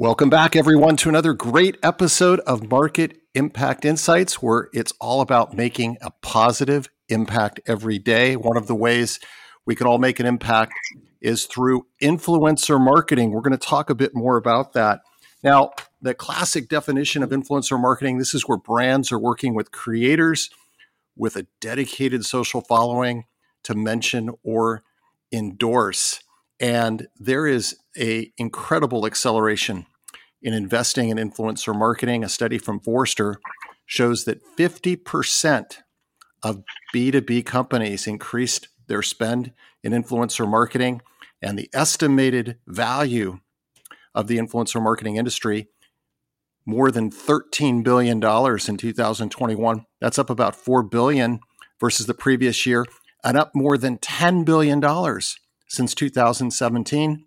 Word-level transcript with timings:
Welcome 0.00 0.30
back, 0.30 0.56
everyone, 0.56 0.96
to 0.96 1.10
another 1.10 1.34
great 1.34 1.76
episode 1.82 2.40
of 2.46 2.70
Market 2.70 3.18
Impact 3.34 3.84
Insights, 3.84 4.40
where 4.40 4.70
it's 4.72 4.94
all 4.98 5.20
about 5.20 5.52
making 5.52 5.98
a 6.00 6.10
positive 6.22 6.88
impact 7.10 7.60
every 7.66 7.98
day. 7.98 8.34
One 8.34 8.56
of 8.56 8.66
the 8.66 8.74
ways 8.74 9.20
we 9.66 9.74
can 9.74 9.86
all 9.86 9.98
make 9.98 10.18
an 10.18 10.24
impact 10.24 10.72
is 11.20 11.44
through 11.44 11.86
influencer 12.02 12.82
marketing. 12.82 13.30
We're 13.30 13.42
going 13.42 13.52
to 13.52 13.58
talk 13.58 13.90
a 13.90 13.94
bit 13.94 14.14
more 14.14 14.38
about 14.38 14.72
that. 14.72 15.02
Now, 15.44 15.72
the 16.00 16.14
classic 16.14 16.70
definition 16.70 17.22
of 17.22 17.28
influencer 17.28 17.78
marketing 17.78 18.16
this 18.16 18.32
is 18.32 18.48
where 18.48 18.56
brands 18.56 19.12
are 19.12 19.18
working 19.18 19.54
with 19.54 19.70
creators 19.70 20.48
with 21.14 21.36
a 21.36 21.46
dedicated 21.60 22.24
social 22.24 22.62
following 22.62 23.24
to 23.64 23.74
mention 23.74 24.30
or 24.42 24.82
endorse 25.30 26.20
and 26.60 27.08
there 27.18 27.46
is 27.46 27.76
a 27.98 28.30
incredible 28.36 29.06
acceleration 29.06 29.86
in 30.42 30.54
investing 30.54 31.08
in 31.08 31.18
influencer 31.18 31.76
marketing. 31.76 32.24
A 32.24 32.28
study 32.28 32.58
from 32.58 32.80
Forrester 32.80 33.40
shows 33.86 34.24
that 34.24 34.40
50% 34.56 35.78
of 36.42 36.62
B2B 36.94 37.44
companies 37.44 38.06
increased 38.06 38.68
their 38.86 39.02
spend 39.02 39.52
in 39.82 39.92
influencer 39.92 40.48
marketing, 40.48 41.00
and 41.42 41.58
the 41.58 41.70
estimated 41.72 42.58
value 42.66 43.40
of 44.14 44.26
the 44.26 44.38
influencer 44.38 44.82
marketing 44.82 45.16
industry 45.16 45.68
more 46.66 46.90
than 46.90 47.10
13 47.10 47.82
billion 47.82 48.20
dollars 48.20 48.68
in 48.68 48.76
2021 48.76 49.86
that's 50.00 50.18
up 50.18 50.30
about 50.30 50.54
4 50.54 50.82
billion 50.82 51.40
versus 51.80 52.06
the 52.06 52.14
previous 52.14 52.66
year 52.66 52.84
and 53.24 53.36
up 53.36 53.54
more 53.54 53.78
than 53.78 53.98
10 53.98 54.44
billion 54.44 54.78
dollars 54.80 55.38
since 55.68 55.94
2017 55.94 57.26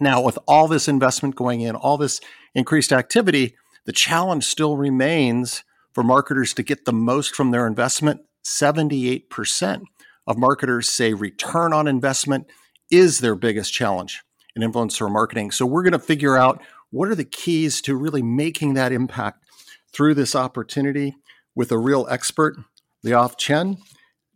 now 0.00 0.20
with 0.20 0.38
all 0.48 0.68
this 0.68 0.88
investment 0.88 1.36
going 1.36 1.60
in 1.60 1.76
all 1.76 1.96
this 1.96 2.20
increased 2.54 2.92
activity, 2.92 3.56
the 3.84 3.92
challenge 3.92 4.44
still 4.44 4.76
remains 4.76 5.64
for 5.92 6.02
marketers 6.02 6.54
to 6.54 6.62
get 6.62 6.84
the 6.84 6.92
most 6.92 7.34
from 7.34 7.50
their 7.50 7.66
investment. 7.66 8.20
78% 8.44 9.82
of 10.26 10.38
marketers 10.38 10.88
say 10.88 11.12
return 11.12 11.72
on 11.72 11.86
investment 11.86 12.46
is 12.90 13.18
their 13.18 13.34
biggest 13.34 13.72
challenge 13.72 14.22
in 14.56 14.62
influencer 14.62 15.10
marketing. 15.10 15.50
So 15.50 15.66
we're 15.66 15.82
going 15.82 15.92
to 15.92 15.98
figure 15.98 16.36
out 16.36 16.62
what 16.90 17.08
are 17.08 17.14
the 17.14 17.24
keys 17.24 17.80
to 17.82 17.96
really 17.96 18.22
making 18.22 18.74
that 18.74 18.92
impact 18.92 19.44
through 19.92 20.14
this 20.14 20.34
opportunity 20.34 21.16
with 21.54 21.72
a 21.72 21.78
real 21.78 22.06
expert, 22.10 22.56
Liav 23.04 23.36
Chen. 23.36 23.78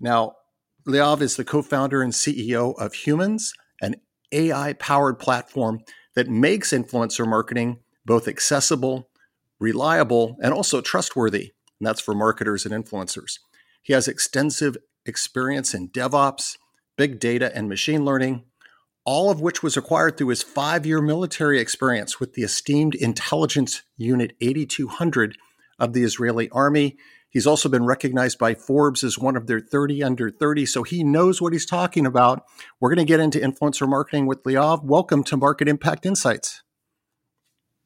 Now, 0.01 0.35
Liav 0.87 1.21
is 1.21 1.37
the 1.37 1.45
co-founder 1.45 2.03
and 2.03 2.13
CEO 2.13 2.75
of 2.79 2.93
Humanz, 2.93 3.53
an 3.81 3.97
AI-powered 4.35 5.19
platform 5.19 5.81
that 6.15 6.29
makes 6.29 6.73
influencer 6.73 7.27
marketing 7.27 7.79
both 8.05 8.29
accessible, 8.29 9.09
reliable, 9.59 10.37
and 10.43 10.53
also 10.53 10.81
trustworthy. 10.81 11.53
And 11.81 11.87
that's 11.87 12.01
for 12.01 12.15
marketers 12.15 12.67
and 12.67 12.75
influencers. 12.75 13.39
He 13.83 13.93
has 13.93 14.09
extensive 14.09 14.77
experience 15.07 15.75
in 15.75 15.89
DevOps, 15.89 16.57
big 16.97 17.19
data, 17.19 17.55
and 17.55 17.69
machine 17.69 18.05
learning, 18.05 18.45
all 19.05 19.31
of 19.31 19.41
which 19.41 19.63
was 19.63 19.77
acquired 19.77 20.17
through 20.17 20.29
his 20.29 20.43
five 20.43 20.87
year 20.87 21.01
military 21.01 21.61
experience 21.61 22.21
with 22.21 22.35
the 22.35 22.43
esteemed 22.43 22.95
Intelligence 22.95 23.83
Unit 23.97 24.35
8200 24.41 25.37
of 25.79 25.93
the 25.93 26.03
Israeli 26.03 26.49
Army. 26.51 26.97
He's 27.35 27.49
also 27.49 27.69
been 27.69 27.85
recognized 27.85 28.39
by 28.39 28.55
Forbes 28.55 29.03
as 29.03 29.19
one 29.19 29.37
of 29.37 29.49
their 29.49 29.59
30 29.59 30.05
under 30.05 30.31
30, 30.31 30.67
so 30.67 30.85
he 30.85 31.03
knows 31.03 31.43
what 31.43 31.53
he's 31.53 31.67
talking 31.67 32.07
about. 32.07 32.45
We're 32.79 32.95
going 32.95 33.05
to 33.05 33.13
get 33.13 33.19
into 33.19 33.41
influencer 33.41 33.89
marketing 33.89 34.27
with 34.27 34.45
Liav. 34.45 34.85
Welcome 34.85 35.25
to 35.25 35.37
Market 35.37 35.67
Impact 35.67 36.07
Insights. 36.07 36.63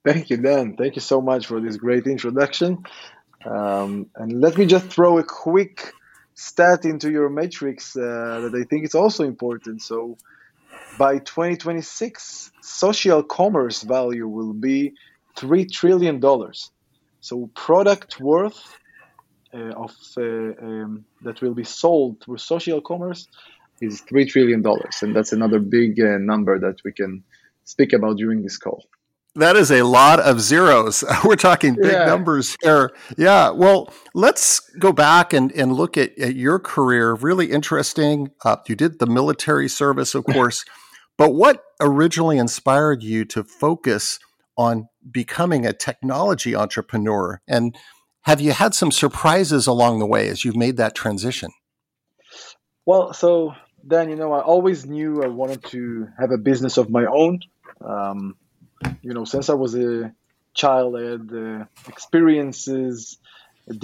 Thank 0.05 0.29
you, 0.29 0.37
Dan. 0.37 0.77
Thank 0.77 0.97
you 0.97 1.01
so 1.01 1.23
much 1.23 1.47
for 1.47 1.63
this 1.63 1.79
great 1.79 2.07
introduction. 2.07 2.85
Um, 3.47 4.11
and 4.17 4.39
let 4.39 4.59
me 4.59 4.67
just 4.67 4.89
throw 4.89 5.17
a 5.17 5.25
quick 5.25 5.95
stat 6.35 6.85
into 6.85 7.11
your 7.11 7.31
matrix 7.31 7.97
uh, 7.97 8.51
that 8.51 8.53
I 8.55 8.65
think 8.65 8.85
is 8.85 8.95
also 8.95 9.25
important. 9.25 9.81
So, 9.81 10.19
by 10.99 11.21
2026, 11.21 12.53
social 12.61 13.23
commerce 13.23 13.83
value 13.83 14.29
will 14.29 14.53
be 14.53 14.93
three 15.37 15.65
trillion 15.65 16.21
dollars. 16.21 16.71
So, 17.23 17.49
product 17.55 18.21
worth 18.21 18.77
of 19.53 19.95
uh, 20.17 20.23
um, 20.23 21.05
that 21.23 21.41
will 21.41 21.55
be 21.55 21.65
sold 21.65 22.23
through 22.23 22.39
social 22.39 22.81
commerce 22.81 23.29
is 23.81 24.01
three 24.03 24.25
trillion 24.25 24.63
dollars, 24.63 25.03
and 25.03 25.15
that's 25.15 25.33
another 25.33 25.59
big 25.59 26.01
uh, 26.01 26.19
number 26.19 26.59
that 26.59 26.77
we 26.85 26.93
can 26.93 27.23
speak 27.65 27.93
about 27.93 28.17
during 28.17 28.43
this 28.43 28.57
call. 28.57 28.85
That 29.35 29.57
is 29.57 29.71
a 29.71 29.83
lot 29.83 30.19
of 30.19 30.41
zeros. 30.41 31.05
We're 31.25 31.37
talking 31.37 31.75
big 31.75 31.93
yeah. 31.93 32.07
numbers 32.07 32.57
here. 32.63 32.91
Yeah. 33.17 33.51
Well, 33.51 33.93
let's 34.15 34.59
go 34.79 34.93
back 34.93 35.33
and, 35.33 35.53
and 35.53 35.73
look 35.73 35.97
at, 35.97 36.19
at 36.19 36.35
your 36.35 36.59
career. 36.59 37.15
Really 37.15 37.53
interesting. 37.53 38.33
Uh, 38.45 38.57
you 38.67 38.75
did 38.75 38.99
the 38.99 39.07
military 39.07 39.69
service, 39.69 40.15
of 40.17 40.25
course, 40.25 40.65
but 41.19 41.35
what 41.35 41.63
originally 41.81 42.39
inspired 42.39 43.05
you 43.05 43.25
to 43.27 43.45
focus 43.45 44.19
on 44.57 44.89
becoming 45.09 45.65
a 45.65 45.73
technology 45.73 46.57
entrepreneur? 46.57 47.41
And 47.47 47.77
have 48.29 48.43
you 48.43 48.53
had 48.53 48.75
some 48.75 48.93
surprises 48.93 49.67
along 49.67 50.01
the 50.01 50.07
way 50.07 50.29
as 50.29 50.45
you've 50.45 50.55
made 50.55 50.77
that 50.77 50.95
transition? 50.95 51.51
Well, 52.85 53.15
so 53.15 53.55
Dan, 53.87 54.11
you 54.11 54.17
know, 54.17 54.33
I 54.35 54.43
always 54.43 54.85
knew 54.85 55.23
I 55.23 55.29
wanted 55.29 55.65
to 55.73 56.09
have 56.19 56.31
a 56.31 56.37
business 56.37 56.77
of 56.77 56.91
my 56.91 57.07
own. 57.07 57.41
Um, 57.81 58.37
you 59.01 59.15
know, 59.15 59.25
since 59.25 59.49
I 59.49 59.55
was 59.55 59.75
a 59.75 60.13
child, 60.53 60.97
I 61.01 61.05
had 61.13 61.27
uh, 61.33 61.65
experiences, 61.89 63.17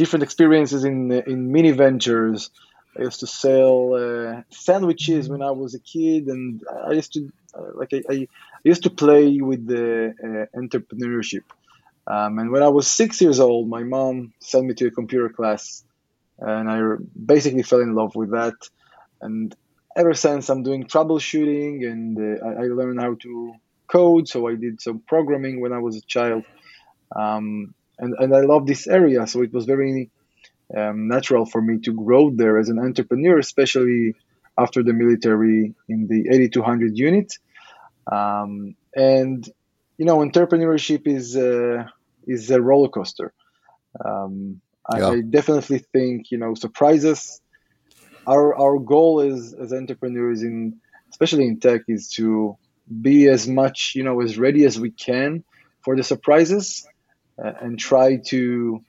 different 0.03 0.25
experiences 0.25 0.84
in 0.84 1.10
in 1.33 1.50
mini 1.50 1.71
ventures. 1.71 2.50
I 2.99 3.03
used 3.09 3.21
to 3.21 3.27
sell 3.27 3.78
uh, 3.94 4.43
sandwiches 4.50 5.22
when 5.33 5.43
I 5.43 5.53
was 5.53 5.75
a 5.75 5.83
kid, 5.94 6.27
and 6.27 6.62
I 6.88 6.93
used 6.93 7.15
to 7.15 7.21
uh, 7.56 7.71
like 7.81 7.93
I, 7.94 8.03
I, 8.15 8.28
used 8.62 8.83
to 8.83 8.91
play 8.91 9.41
with 9.50 9.66
the 9.66 9.87
uh, 10.27 10.60
entrepreneurship. 10.60 11.44
Um, 12.06 12.38
and 12.38 12.50
when 12.50 12.62
I 12.62 12.69
was 12.69 12.87
six 12.87 13.20
years 13.20 13.41
old, 13.41 13.69
my 13.69 13.82
mom 13.82 14.34
sent 14.41 14.66
me 14.66 14.75
to 14.75 14.87
a 14.87 14.91
computer 14.91 15.28
class, 15.31 15.84
and 16.38 16.70
I 16.70 16.81
basically 17.25 17.62
fell 17.62 17.81
in 17.81 17.94
love 17.94 18.15
with 18.15 18.32
that. 18.32 18.54
And 19.20 19.54
ever 19.97 20.12
since, 20.15 20.48
I'm 20.48 20.62
doing 20.62 20.84
troubleshooting, 20.84 21.87
and 21.91 22.19
uh, 22.19 22.44
I, 22.44 22.65
I 22.65 22.66
learned 22.66 23.00
how 23.00 23.15
to 23.15 23.54
code, 23.87 24.28
so 24.28 24.48
I 24.48 24.54
did 24.54 24.81
some 24.81 25.00
programming 25.06 25.60
when 25.60 25.72
I 25.72 25.78
was 25.78 25.97
a 25.97 26.03
child, 26.03 26.44
um, 27.16 27.75
and 27.98 28.15
and 28.19 28.34
I 28.34 28.41
love 28.41 28.66
this 28.66 28.86
area. 28.86 29.26
So 29.26 29.42
it 29.42 29.53
was 29.53 29.65
very 29.65 30.10
um, 30.76 31.09
natural 31.09 31.47
for 31.47 31.62
me 31.62 31.78
to 31.81 31.92
grow 31.92 32.31
there 32.31 32.59
as 32.59 32.69
an 32.69 32.78
entrepreneur, 32.78 33.38
especially 33.38 34.15
after 34.59 34.82
the 34.82 34.92
military 34.92 35.75
in 35.88 36.06
the 36.06 36.28
8200 36.31 36.97
unit. 36.97 37.32
Um, 38.10 38.76
and 38.94 39.48
you 39.98 40.04
know, 40.04 40.19
entrepreneurship 40.19 41.06
is 41.06 41.36
uh, 41.36 41.84
is 42.27 42.51
a 42.51 42.60
roller 42.60 42.89
coaster. 42.89 43.33
Um, 44.04 44.60
yeah. 44.93 45.09
I, 45.09 45.13
I, 45.13 45.21
definitely 45.21 45.78
think 45.78 46.31
you 46.31 46.39
know 46.39 46.54
surprises. 46.54 47.41
Our 48.27 48.54
our 48.54 48.78
goal 48.78 49.21
is 49.21 49.54
as 49.54 49.72
entrepreneurs 49.72 50.43
in 50.43 50.81
especially 51.10 51.47
in 51.47 51.60
tech 51.60 51.83
is 51.89 52.09
to 52.09 52.57
be 53.01 53.28
as 53.28 53.47
much 53.47 53.93
you 53.95 54.03
know 54.03 54.21
as 54.21 54.39
ready 54.39 54.65
as 54.65 54.78
we 54.78 54.91
can 54.91 55.45
for 55.83 55.97
the 55.97 56.03
surprises 56.03 56.87
uh, 57.43 57.53
and 57.60 57.78
try 57.78 58.16
to 58.16 58.83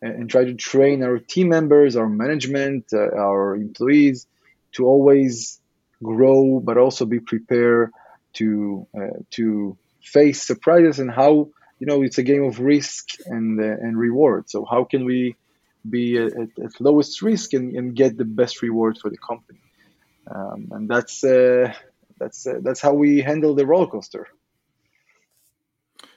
and 0.00 0.30
try 0.30 0.44
to 0.44 0.54
train 0.54 1.02
our 1.02 1.18
team 1.18 1.48
members 1.48 1.96
our 1.96 2.08
management 2.08 2.86
uh, 2.92 3.10
our 3.16 3.54
employees 3.54 4.26
to 4.72 4.86
always 4.86 5.60
grow 6.02 6.60
but 6.60 6.78
also 6.78 7.04
be 7.04 7.20
prepared 7.20 7.92
to 8.32 8.86
uh, 8.96 9.18
to 9.30 9.76
face 10.02 10.42
surprises 10.42 10.98
and 10.98 11.10
how 11.10 11.48
you 11.78 11.86
know 11.86 12.02
it's 12.02 12.18
a 12.18 12.22
game 12.22 12.44
of 12.44 12.60
risk 12.60 13.08
and 13.26 13.60
uh, 13.60 13.64
and 13.64 13.98
reward 13.98 14.48
so 14.50 14.64
how 14.64 14.84
can 14.84 15.04
we 15.04 15.36
be 15.88 16.18
at, 16.18 16.32
at 16.32 16.80
lowest 16.80 17.22
risk 17.22 17.54
and, 17.54 17.74
and, 17.74 17.94
get 17.94 18.18
the 18.18 18.24
best 18.24 18.62
reward 18.62 18.98
for 18.98 19.10
the 19.10 19.16
company 19.16 19.60
um, 20.30 20.68
and 20.72 20.88
that's 20.88 21.24
uh, 21.24 21.72
that's 22.18 22.46
uh, 22.46 22.60
that's 22.62 22.80
how 22.80 22.92
we 22.92 23.20
handle 23.20 23.54
the 23.54 23.66
roller 23.66 23.86
coaster. 23.86 24.28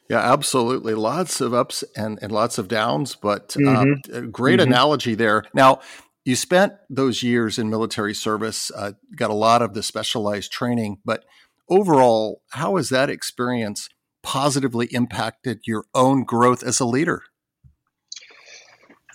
Yeah, 0.10 0.20
absolutely. 0.20 0.94
Lots 0.94 1.40
of 1.40 1.54
ups 1.54 1.84
and, 1.96 2.20
and 2.22 2.34
lots 2.34 2.58
of 2.58 2.68
downs, 2.68 3.16
but 3.16 3.56
um, 3.66 4.02
mm-hmm. 4.04 4.30
great 4.30 4.60
mm-hmm. 4.60 4.70
analogy 4.70 5.16
there. 5.16 5.46
Now, 5.54 5.80
you 6.26 6.36
spent 6.36 6.74
those 6.90 7.24
years 7.24 7.58
in 7.58 7.70
military 7.70 8.14
service, 8.14 8.72
uh, 8.76 8.92
got 9.16 9.30
a 9.30 9.36
lot 9.36 9.62
of 9.62 9.74
the 9.74 9.82
specialized 9.82 10.52
training, 10.52 10.98
but 11.06 11.24
overall, 11.70 12.42
how 12.50 12.76
has 12.76 12.90
that 12.90 13.10
experience 13.10 13.88
positively 14.24 14.88
impacted 14.92 15.62
your 15.66 15.86
own 15.94 16.24
growth 16.24 16.64
as 16.64 16.80
a 16.80 16.86
leader? 16.86 17.24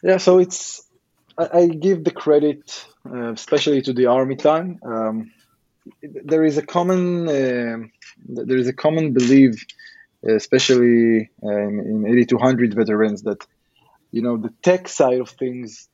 Yeah, 0.02 0.18
so 0.18 0.38
it's 0.38 0.82
I, 1.38 1.48
I 1.58 1.66
give 1.68 2.04
the 2.04 2.10
credit, 2.10 2.86
uh, 3.08 3.32
especially 3.32 3.82
to 3.82 3.92
the 3.92 4.06
army 4.06 4.36
time. 4.36 4.78
Um, 4.84 5.32
there 6.02 6.44
is 6.44 6.58
a 6.58 6.66
common 6.66 7.28
uh, 7.28 7.78
there 8.28 8.56
is 8.56 8.68
a 8.68 8.72
common 8.72 9.12
belief, 9.12 9.64
especially 10.26 11.30
um, 11.42 11.80
in 11.80 12.06
8200 12.06 12.74
veterans, 12.74 13.22
that 13.22 13.46
you 14.10 14.22
know 14.22 14.36
the 14.36 14.52
tech 14.62 14.88
side 14.88 15.20
of 15.20 15.30
things 15.30 15.88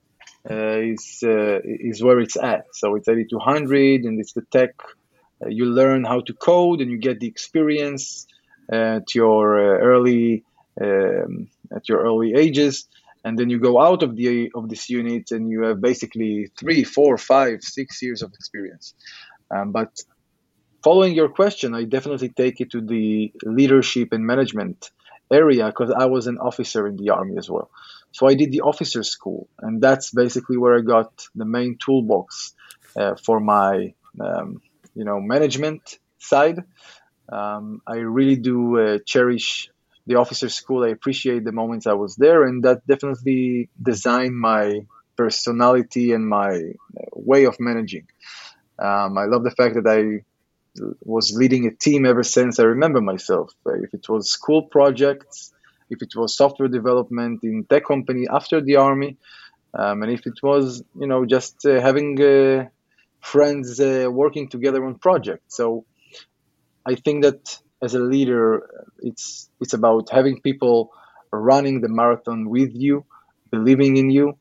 uh, 0.50 0.78
is 0.78 1.22
uh, 1.22 1.60
is 1.64 2.02
where 2.02 2.20
it's 2.20 2.36
at. 2.36 2.66
So 2.72 2.96
it's 2.96 3.08
8200, 3.08 4.04
and 4.04 4.20
it's 4.20 4.32
the 4.32 4.42
tech. 4.42 4.70
Uh, 5.44 5.48
you 5.48 5.66
learn 5.66 6.04
how 6.04 6.20
to 6.20 6.32
code, 6.32 6.80
and 6.80 6.90
you 6.90 6.98
get 6.98 7.20
the 7.20 7.28
experience 7.28 8.26
at 8.70 9.14
your 9.14 9.58
uh, 9.58 9.78
early 9.78 10.44
um, 10.80 11.48
at 11.74 11.88
your 11.88 12.00
early 12.02 12.34
ages 12.34 12.88
and 13.24 13.38
then 13.38 13.50
you 13.50 13.58
go 13.58 13.80
out 13.80 14.02
of 14.02 14.16
the 14.16 14.50
of 14.54 14.68
this 14.68 14.90
unit 14.90 15.30
and 15.30 15.50
you 15.50 15.62
have 15.62 15.80
basically 15.80 16.50
three 16.58 16.84
four 16.84 17.16
five 17.16 17.62
six 17.62 18.02
years 18.02 18.22
of 18.22 18.32
experience. 18.34 18.94
Um, 19.50 19.72
but 19.72 19.90
following 20.82 21.14
your 21.14 21.28
question 21.28 21.74
i 21.74 21.84
definitely 21.84 22.30
take 22.30 22.60
it 22.60 22.70
to 22.72 22.80
the 22.80 23.32
leadership 23.44 24.12
and 24.12 24.26
management 24.26 24.90
area 25.30 25.66
because 25.66 25.92
i 25.96 26.06
was 26.06 26.26
an 26.26 26.38
officer 26.38 26.86
in 26.86 26.96
the 26.96 27.10
army 27.10 27.36
as 27.38 27.48
well. 27.48 27.70
So 28.12 28.28
i 28.28 28.34
did 28.34 28.50
the 28.52 28.62
officer 28.62 29.02
school 29.02 29.48
and 29.60 29.80
that's 29.80 30.10
basically 30.10 30.56
where 30.56 30.76
i 30.78 30.80
got 30.80 31.12
the 31.34 31.44
main 31.44 31.78
toolbox 31.78 32.54
uh, 32.96 33.14
for 33.14 33.40
my 33.40 33.94
um, 34.20 34.60
you 34.94 35.04
know 35.04 35.20
management 35.20 35.98
side 36.18 36.64
um, 37.28 37.80
i 37.86 37.96
really 37.96 38.36
do 38.36 38.78
uh, 38.78 38.98
cherish 39.06 39.70
the 40.06 40.16
officer 40.16 40.48
school, 40.48 40.84
I 40.84 40.88
appreciate 40.88 41.44
the 41.44 41.52
moments 41.52 41.86
I 41.86 41.92
was 41.92 42.16
there, 42.16 42.44
and 42.44 42.64
that 42.64 42.86
definitely 42.86 43.68
designed 43.80 44.36
my 44.36 44.86
personality 45.16 46.12
and 46.12 46.28
my 46.28 46.54
uh, 46.56 47.02
way 47.12 47.44
of 47.44 47.56
managing. 47.60 48.06
Um, 48.78 49.16
I 49.16 49.26
love 49.26 49.44
the 49.44 49.50
fact 49.52 49.76
that 49.76 49.86
I 49.86 50.24
was 51.04 51.32
leading 51.36 51.66
a 51.66 51.70
team 51.70 52.06
ever 52.06 52.22
since 52.22 52.58
I 52.58 52.64
remember 52.64 53.00
myself. 53.00 53.52
If 53.66 53.94
it 53.94 54.08
was 54.08 54.30
school 54.30 54.62
projects, 54.62 55.52
if 55.90 56.02
it 56.02 56.16
was 56.16 56.34
software 56.34 56.68
development 56.68 57.44
in 57.44 57.64
tech 57.64 57.84
company 57.84 58.26
after 58.28 58.60
the 58.60 58.76
army, 58.76 59.16
um, 59.74 60.02
and 60.02 60.10
if 60.10 60.26
it 60.26 60.42
was 60.42 60.82
you 60.98 61.06
know 61.06 61.24
just 61.24 61.64
uh, 61.64 61.80
having 61.80 62.20
uh, 62.20 62.66
friends 63.20 63.78
uh, 63.78 64.08
working 64.10 64.48
together 64.48 64.84
on 64.84 64.96
projects. 64.96 65.56
So 65.56 65.84
I 66.84 66.94
think 66.94 67.24
that 67.24 67.58
as 67.82 67.94
a 67.94 67.98
leader, 67.98 68.68
it's 69.00 69.48
it's 69.60 69.74
about 69.74 70.10
having 70.10 70.40
people 70.40 70.92
running 71.32 71.80
the 71.80 71.88
marathon 71.88 72.48
with 72.48 72.70
you, 72.74 73.04
believing 73.50 73.96
in 73.96 74.10
you. 74.10 74.38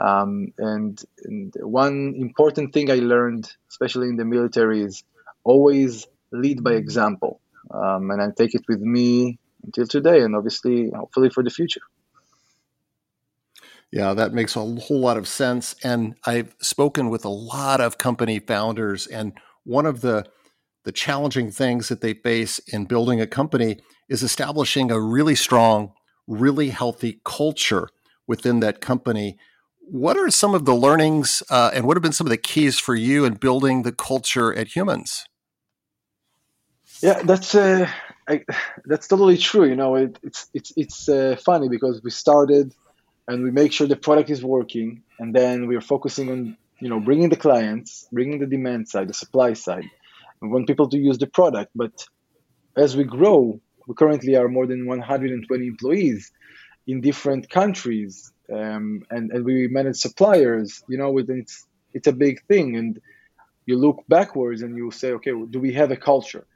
Um, 0.00 0.52
and, 0.58 1.02
and 1.24 1.54
one 1.60 2.14
important 2.16 2.72
thing 2.72 2.90
I 2.90 2.96
learned, 2.96 3.52
especially 3.70 4.08
in 4.08 4.16
the 4.16 4.24
military, 4.24 4.80
is 4.80 5.04
always 5.44 6.06
lead 6.32 6.64
by 6.64 6.72
example. 6.72 7.40
Um, 7.70 8.10
and 8.10 8.20
I 8.20 8.30
take 8.36 8.54
it 8.54 8.64
with 8.68 8.80
me 8.80 9.38
until 9.64 9.86
today, 9.86 10.20
and 10.20 10.34
obviously, 10.34 10.90
hopefully, 10.90 11.30
for 11.30 11.42
the 11.42 11.50
future. 11.50 11.82
Yeah, 13.90 14.14
that 14.14 14.32
makes 14.32 14.56
a 14.56 14.60
whole 14.60 15.00
lot 15.00 15.18
of 15.18 15.28
sense. 15.28 15.76
And 15.84 16.14
I've 16.24 16.56
spoken 16.60 17.10
with 17.10 17.24
a 17.24 17.28
lot 17.28 17.80
of 17.80 17.98
company 17.98 18.38
founders, 18.38 19.06
and 19.06 19.34
one 19.64 19.86
of 19.86 20.00
the 20.00 20.26
the 20.84 20.92
challenging 20.92 21.50
things 21.50 21.88
that 21.88 22.00
they 22.00 22.14
face 22.14 22.58
in 22.60 22.86
building 22.86 23.20
a 23.20 23.26
company 23.26 23.78
is 24.08 24.22
establishing 24.22 24.90
a 24.90 25.00
really 25.00 25.34
strong, 25.34 25.92
really 26.26 26.70
healthy 26.70 27.20
culture 27.24 27.88
within 28.26 28.60
that 28.60 28.80
company. 28.80 29.38
What 29.80 30.16
are 30.16 30.30
some 30.30 30.54
of 30.54 30.64
the 30.64 30.74
learnings 30.74 31.42
uh, 31.50 31.70
and 31.74 31.86
what 31.86 31.96
have 31.96 32.02
been 32.02 32.12
some 32.12 32.26
of 32.26 32.30
the 32.30 32.36
keys 32.36 32.78
for 32.78 32.94
you 32.94 33.24
in 33.24 33.34
building 33.34 33.82
the 33.82 33.92
culture 33.92 34.54
at 34.54 34.68
Humanz? 34.68 35.24
Yeah, 37.02 37.22
that's 37.22 37.54
uh, 37.54 37.88
I, 38.28 38.44
that's 38.84 39.08
totally 39.08 39.36
true. 39.36 39.66
You 39.66 39.76
know, 39.76 39.96
it, 39.96 40.18
it's 40.22 40.48
it's 40.54 40.72
it's 40.76 41.08
uh, 41.08 41.36
funny 41.44 41.68
because 41.68 42.00
we 42.02 42.10
started 42.10 42.74
and 43.26 43.42
we 43.42 43.50
make 43.50 43.72
sure 43.72 43.86
the 43.86 43.96
product 43.96 44.30
is 44.30 44.44
working, 44.44 45.02
and 45.18 45.34
then 45.34 45.66
we 45.66 45.74
are 45.76 45.80
focusing 45.80 46.30
on 46.30 46.56
you 46.78 46.88
know 46.88 47.00
bringing 47.00 47.28
the 47.28 47.36
clients, 47.36 48.06
bringing 48.12 48.38
the 48.38 48.46
demand 48.46 48.88
side, 48.88 49.08
the 49.08 49.14
supply 49.14 49.54
side, 49.54 49.90
we 50.42 50.48
want 50.48 50.66
people 50.66 50.88
to 50.88 50.98
use 50.98 51.18
the 51.18 51.28
product. 51.28 51.70
But 51.74 52.04
as 52.76 52.96
we 52.96 53.04
grow, 53.04 53.60
we 53.86 53.94
currently 53.94 54.34
are 54.36 54.48
more 54.48 54.66
than 54.66 54.86
120 54.86 55.66
employees 55.66 56.32
in 56.86 57.00
different 57.00 57.48
countries, 57.48 58.32
um, 58.52 59.04
and 59.10 59.30
and 59.30 59.44
we 59.44 59.68
manage 59.68 59.96
suppliers. 59.96 60.82
You 60.88 60.98
know, 60.98 61.16
it's 61.18 61.66
it's 61.94 62.08
a 62.08 62.12
big 62.12 62.44
thing, 62.46 62.76
and 62.76 63.00
you 63.66 63.76
look 63.78 64.04
backwards 64.08 64.62
and 64.62 64.76
you 64.76 64.90
say, 64.90 65.12
okay, 65.12 65.32
do 65.50 65.60
we 65.60 65.72
have 65.74 65.92
a 65.92 65.96
culture? 65.96 66.46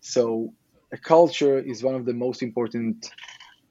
So 0.00 0.54
a 0.90 0.96
culture 0.96 1.58
is 1.58 1.82
one 1.82 1.94
of 1.94 2.06
the 2.06 2.14
most 2.14 2.42
important, 2.42 3.10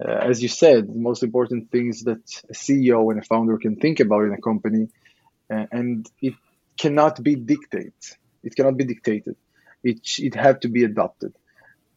uh, 0.03 0.29
as 0.29 0.43
you 0.43 0.49
said, 0.49 0.87
the 0.87 0.99
most 1.09 1.23
important 1.23 1.71
things 1.71 2.03
that 2.03 2.23
a 2.49 2.53
CEO 2.53 3.11
and 3.11 3.19
a 3.19 3.23
founder 3.23 3.57
can 3.57 3.77
think 3.77 3.99
about 3.99 4.25
in 4.25 4.33
a 4.33 4.41
company, 4.41 4.89
uh, 5.51 5.65
and 5.71 6.07
it 6.21 6.35
cannot 6.77 7.23
be 7.23 7.35
dictated. 7.35 7.93
It 8.43 8.55
cannot 8.55 8.77
be 8.77 8.83
dictated 8.83 9.35
it, 9.85 9.99
it 10.19 10.35
had 10.35 10.61
to 10.63 10.67
be 10.67 10.83
adopted. 10.83 11.33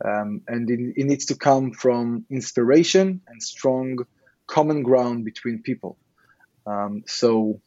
Um, 0.05 0.43
and 0.47 0.71
it, 0.71 0.81
it, 0.97 1.07
needs 1.07 1.27
to 1.27 1.35
come 1.35 1.73
from 1.73 2.25
inspiration 2.31 3.21
and 3.27 3.43
strong 3.43 3.99
common 4.47 4.85
ground 4.85 5.25
between 5.25 5.63
people. 5.63 5.99
Um, 6.67 7.03
so, 7.07 7.61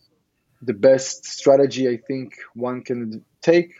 the 0.62 0.74
best 0.74 1.26
strategy 1.26 1.90
I 1.90 1.98
think 1.98 2.36
one 2.54 2.84
can 2.84 3.26
take 3.42 3.74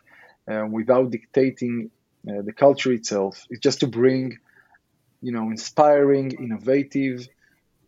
uh, 0.52 0.66
without 0.70 1.12
dictating 1.12 1.92
uh, 2.28 2.42
the 2.44 2.52
culture 2.52 2.92
itself 2.92 3.46
is 3.52 3.60
just 3.60 3.82
to 3.82 3.88
bring, 3.88 4.38
you 5.22 5.32
know, 5.32 5.50
inspiring, 5.52 6.32
innovative, 6.32 7.28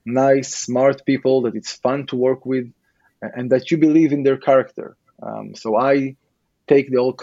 nice, 0.05 0.55
smart 0.55 1.05
people 1.05 1.41
that 1.41 1.55
it's 1.55 1.73
fun 1.73 2.05
to 2.07 2.15
work 2.15 2.45
with, 2.45 2.71
and 3.21 3.51
that 3.51 3.71
you 3.71 3.77
believe 3.77 4.13
in 4.13 4.23
their 4.23 4.37
character. 4.37 4.95
Um, 5.21 5.55
so 5.55 5.75
I 5.75 6.15
take 6.67 6.89
the 6.91 6.97
old 6.97 7.17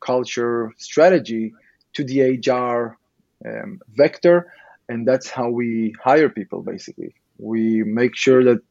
culture 0.00 0.72
strategy 0.78 1.54
to 1.94 2.04
the 2.04 2.22
HR 2.22 2.98
um, 3.46 3.80
vector, 3.88 4.52
and 4.88 5.06
that's 5.06 5.28
how 5.30 5.48
we 5.50 5.94
hire 6.02 6.28
people. 6.28 6.62
Basically, 6.62 7.14
we 7.38 7.82
make 7.82 8.16
sure 8.16 8.44
that 8.44 8.62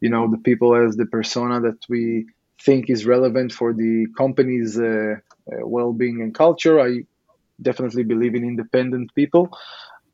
you 0.00 0.10
know 0.10 0.30
the 0.30 0.38
people 0.38 0.74
as 0.74 0.96
the 0.96 1.06
persona 1.06 1.60
that 1.60 1.78
we 1.88 2.26
think 2.62 2.90
is 2.90 3.06
relevant 3.06 3.52
for 3.52 3.72
the 3.72 4.06
company's 4.16 4.78
uh, 4.78 5.14
uh, 5.52 5.66
well-being 5.66 6.20
and 6.22 6.34
culture. 6.34 6.80
I 6.80 7.04
definitely 7.60 8.04
believe 8.04 8.34
in 8.34 8.44
independent 8.44 9.14
people, 9.14 9.56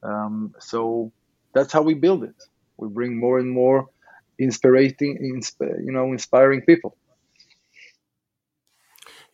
um, 0.02 0.55
so 0.61 1.12
that's 1.55 1.73
how 1.73 1.83
we 1.83 1.95
build 1.95 2.25
it. 2.25 2.37
We 2.76 2.88
bring 2.88 3.19
more 3.19 3.38
and 3.38 3.50
more 3.50 3.87
inspiring, 4.38 4.95
insp- 5.00 5.85
you 5.85 5.93
know, 5.93 6.12
inspiring 6.12 6.62
people. 6.62 6.97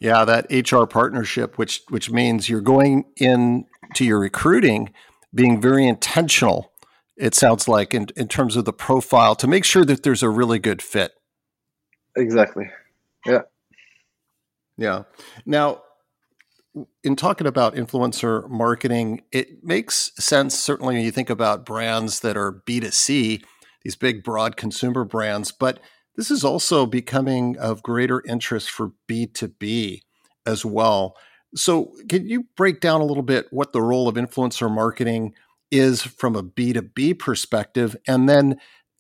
Yeah, 0.03 0.25
that 0.25 0.47
HR 0.51 0.85
partnership, 0.85 1.59
which 1.59 1.83
which 1.89 2.11
means 2.11 2.49
you're 2.49 2.61
going 2.61 3.05
in 3.19 3.67
to 3.95 4.05
your 4.05 4.19
recruiting, 4.19 4.93
being 5.33 5.61
very 5.61 5.87
intentional. 5.87 6.73
It 7.17 7.37
sounds 7.37 7.69
like 7.69 7.95
in, 7.95 8.09
in 8.17 8.27
terms 8.27 8.57
of 8.57 8.65
the 8.65 8.73
profile 8.73 9.37
to 9.37 9.47
make 9.47 9.65
sure 9.65 9.85
that 9.85 10.03
there's 10.03 10.25
a 10.25 10.29
really 10.29 10.59
good 10.59 10.83
fit. 10.83 11.13
Exactly. 12.17 12.69
Yeah. 13.25 13.43
Yeah. 14.77 15.05
Now, 15.47 15.83
in 17.05 17.15
talking 17.15 17.47
about 17.47 17.77
influencer 17.77 18.51
marketing, 18.51 19.23
it 19.31 19.63
makes 19.63 20.11
sense 20.19 20.59
certainly 20.59 20.97
when 20.97 21.05
you 21.05 21.13
think 21.13 21.31
about 21.31 21.65
brands 21.65 22.21
that 22.21 22.37
are 22.37 22.61
B2C, 22.67 23.45
these 23.85 23.95
big 23.97 24.25
broad 24.25 24.57
consumer 24.57 25.05
brands, 25.05 25.53
but 25.53 25.79
this 26.17 26.31
is 26.31 26.45
also 26.45 26.87
becoming 26.87 27.57
of 27.59 27.83
greater 27.83 28.23
interest 28.27 28.71
for 28.71 28.93
B2B 29.09 30.03
as 30.47 30.65
well. 30.65 31.17
So, 31.55 31.93
can 32.09 32.29
you 32.29 32.47
break 32.57 32.81
down 32.81 33.01
a 33.01 33.05
little 33.05 33.23
bit 33.23 33.47
what 33.51 33.73
the 33.73 33.83
role 33.83 34.09
of 34.09 34.15
influencer 34.15 34.73
marketing 34.73 35.35
is 35.71 36.03
from 36.03 36.35
a 36.35 36.43
B2B 36.43 37.19
perspective? 37.19 37.97
And 38.07 38.29
then, 38.29 38.59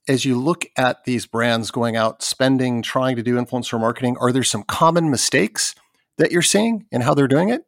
as 0.09 0.25
you 0.25 0.38
look 0.38 0.66
at 0.76 1.04
these 1.04 1.26
brands 1.26 1.71
going 1.71 1.97
out, 1.97 2.23
spending, 2.23 2.83
trying 2.83 3.16
to 3.16 3.23
do 3.23 3.37
influencer 3.37 3.81
marketing, 3.81 4.16
are 4.21 4.33
there 4.33 4.42
some 4.42 4.64
common 4.64 5.11
mistakes 5.11 5.75
that 6.19 6.31
you're 6.33 6.42
seeing 6.42 6.87
and 6.92 7.02
how 7.02 7.14
they're 7.14 7.28
doing 7.28 7.49
it? 7.49 7.64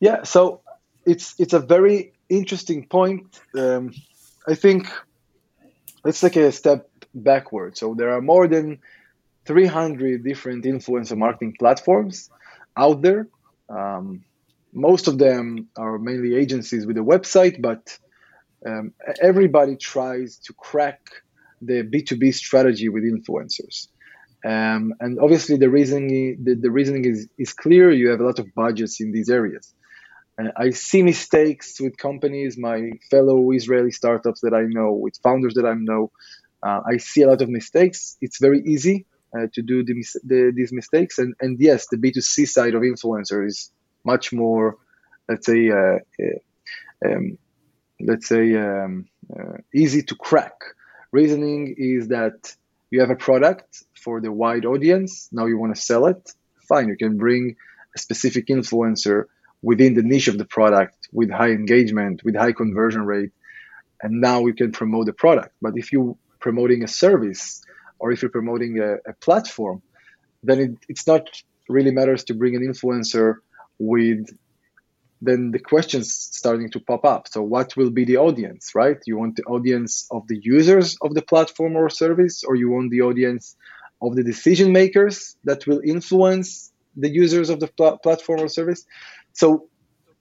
Yeah, 0.00 0.22
so 0.22 0.62
it's 1.04 1.38
it's 1.38 1.52
a 1.52 1.60
very 1.60 2.12
interesting 2.28 2.86
point. 2.86 3.40
Um, 3.56 3.92
I 4.46 4.54
think 4.54 4.88
let's 6.04 6.20
take 6.20 6.36
a 6.36 6.50
step 6.52 6.88
backward. 7.14 7.76
So 7.76 7.94
there 7.94 8.12
are 8.12 8.20
more 8.20 8.46
than 8.48 8.78
300 9.44 10.24
different 10.24 10.64
influencer 10.64 11.16
marketing 11.16 11.56
platforms 11.58 12.30
out 12.76 13.02
there. 13.02 13.28
Um, 13.68 14.24
most 14.72 15.08
of 15.08 15.18
them 15.18 15.68
are 15.76 15.98
mainly 15.98 16.36
agencies 16.36 16.86
with 16.86 16.96
a 16.96 17.00
website, 17.00 17.60
but 17.60 17.98
um, 18.66 18.92
everybody 19.20 19.76
tries 19.76 20.38
to 20.38 20.52
crack 20.54 21.00
the 21.60 21.82
B2B 21.82 22.34
strategy 22.34 22.88
with 22.88 23.04
influencers. 23.04 23.88
Um, 24.44 24.94
and 25.00 25.20
obviously, 25.20 25.56
the 25.56 25.70
reasoning 25.70 26.38
the, 26.42 26.54
the 26.54 26.70
reasoning 26.70 27.04
is, 27.04 27.28
is 27.38 27.52
clear. 27.52 27.92
You 27.92 28.08
have 28.08 28.20
a 28.20 28.24
lot 28.24 28.40
of 28.40 28.52
budgets 28.54 29.00
in 29.00 29.12
these 29.12 29.30
areas. 29.30 29.72
Uh, 30.40 30.48
I 30.56 30.70
see 30.70 31.02
mistakes 31.02 31.80
with 31.80 31.96
companies, 31.96 32.58
my 32.58 32.90
fellow 33.10 33.52
Israeli 33.52 33.92
startups 33.92 34.40
that 34.40 34.54
I 34.54 34.62
know, 34.62 34.92
with 34.92 35.14
founders 35.22 35.54
that 35.54 35.66
I 35.66 35.74
know. 35.74 36.10
Uh, 36.62 36.80
I 36.86 36.96
see 36.98 37.22
a 37.22 37.28
lot 37.28 37.42
of 37.42 37.48
mistakes. 37.48 38.16
It's 38.20 38.38
very 38.38 38.62
easy 38.64 39.06
uh, 39.36 39.46
to 39.54 39.62
do 39.62 39.84
the, 39.84 39.94
the, 40.24 40.52
these 40.54 40.72
mistakes. 40.72 41.18
And, 41.18 41.34
and 41.40 41.58
yes, 41.60 41.88
the 41.88 41.96
B2C 41.96 42.46
side 42.48 42.74
of 42.74 42.82
influencer 42.82 43.46
is 43.46 43.70
much 44.04 44.32
more, 44.32 44.76
let's 45.28 45.46
say, 45.46 45.70
uh, 45.70 45.98
uh, 46.22 47.08
um, 47.08 47.38
let's 48.00 48.28
say, 48.28 48.54
um, 48.54 49.06
uh, 49.34 49.58
easy 49.74 50.02
to 50.02 50.14
crack. 50.14 50.54
Reasoning 51.10 51.74
is 51.76 52.08
that 52.08 52.54
you 52.90 53.00
have 53.00 53.10
a 53.10 53.16
product 53.16 53.84
for 53.94 54.20
the 54.20 54.30
wide 54.30 54.64
audience. 54.64 55.28
Now 55.32 55.46
you 55.46 55.58
want 55.58 55.74
to 55.74 55.80
sell 55.80 56.06
it. 56.06 56.30
Fine, 56.68 56.88
you 56.88 56.96
can 56.96 57.18
bring 57.18 57.56
a 57.96 57.98
specific 57.98 58.46
influencer 58.46 59.24
within 59.62 59.94
the 59.94 60.02
niche 60.02 60.28
of 60.28 60.38
the 60.38 60.44
product 60.44 61.08
with 61.12 61.30
high 61.30 61.50
engagement, 61.50 62.22
with 62.24 62.36
high 62.36 62.52
conversion 62.52 63.02
rate, 63.02 63.30
and 64.02 64.20
now 64.20 64.40
we 64.40 64.52
can 64.52 64.72
promote 64.72 65.06
the 65.06 65.12
product. 65.12 65.54
But 65.60 65.74
if 65.76 65.92
you're 65.92 66.16
promoting 66.42 66.84
a 66.84 66.88
service 66.88 67.62
or 67.98 68.12
if 68.12 68.20
you're 68.20 68.30
promoting 68.30 68.78
a, 68.80 68.94
a 69.10 69.14
platform, 69.20 69.80
then 70.42 70.58
it, 70.60 70.70
it's 70.88 71.06
not 71.06 71.22
really 71.68 71.92
matters 71.92 72.24
to 72.24 72.34
bring 72.34 72.54
an 72.56 72.62
influencer 72.62 73.36
with 73.78 74.26
then 75.24 75.52
the 75.52 75.58
questions 75.60 76.12
starting 76.12 76.68
to 76.70 76.80
pop 76.80 77.04
up. 77.04 77.28
So 77.28 77.42
what 77.42 77.76
will 77.76 77.90
be 77.90 78.04
the 78.04 78.16
audience, 78.16 78.74
right? 78.74 78.98
You 79.06 79.16
want 79.18 79.36
the 79.36 79.44
audience 79.44 80.08
of 80.10 80.26
the 80.26 80.38
users 80.42 80.96
of 81.00 81.14
the 81.14 81.22
platform 81.22 81.76
or 81.76 81.88
service, 81.90 82.42
or 82.42 82.56
you 82.56 82.68
want 82.70 82.90
the 82.90 83.02
audience 83.02 83.56
of 84.02 84.16
the 84.16 84.24
decision 84.24 84.72
makers 84.72 85.36
that 85.44 85.64
will 85.68 85.80
influence 85.84 86.72
the 86.96 87.08
users 87.08 87.50
of 87.50 87.60
the 87.60 87.68
pl- 87.68 87.98
platform 87.98 88.40
or 88.40 88.48
service. 88.48 88.84
So 89.32 89.68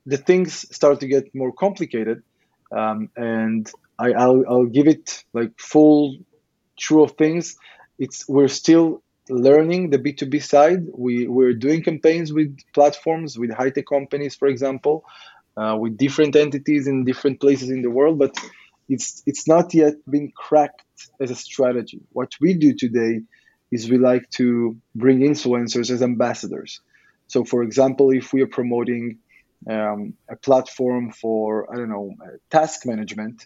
the 0.05 0.17
things 0.17 0.67
start 0.75 0.99
to 0.99 1.07
get 1.07 1.33
more 1.33 1.51
complicated, 1.51 2.21
um, 2.71 3.09
and 3.15 3.69
I, 4.10 4.27
will 4.27 4.46
I'll 4.48 4.65
give 4.65 4.88
it 4.88 5.24
like 5.34 5.51
full 5.60 6.17
true 6.77 7.03
of 7.03 7.12
things. 7.13 7.55
It's 8.00 8.27
we're 8.27 8.48
still 8.48 9.03
learning 9.29 9.89
the 9.89 10.00
B2B 10.00 10.43
side. 10.43 10.88
We, 10.93 11.27
we're 11.27 11.53
doing 11.53 11.84
campaigns 11.84 12.34
with 12.34 12.58
platforms, 12.74 13.38
with 13.38 13.51
high 13.51 13.70
tech 13.70 13.86
companies, 13.88 14.36
for 14.36 14.48
example, 14.48 15.05
uh, 15.58 15.77
with 15.79 15.98
different 15.98 16.36
entities 16.36 16.88
in 16.88 17.05
different 17.05 17.39
places 17.39 17.70
in 17.70 17.81
the 17.81 17.89
world, 17.89 18.20
but 18.20 18.36
it's, 18.89 19.24
it's 19.25 19.48
not 19.48 19.74
yet 19.74 19.93
been 20.10 20.31
cracked 20.36 20.84
as 21.20 21.31
a 21.31 21.36
strategy. 21.36 22.01
What 22.12 22.31
we 22.41 22.53
do 22.53 22.74
today 22.74 23.22
is 23.72 23.89
we 23.89 23.98
like 23.98 24.29
to 24.31 24.77
bring 24.96 25.20
influencers 25.20 25.89
as 25.89 26.01
ambassadors. 26.01 26.81
So, 27.27 27.46
for 27.46 27.63
example, 27.63 28.12
if 28.12 28.34
we 28.34 28.41
are 28.41 28.48
promoting 28.48 29.20
um, 29.70 30.15
a 30.29 30.36
platform 30.36 31.12
for, 31.12 31.72
I 31.74 31.77
don't 31.77 31.89
know, 31.89 32.15
task 32.50 32.86
management, 32.86 33.46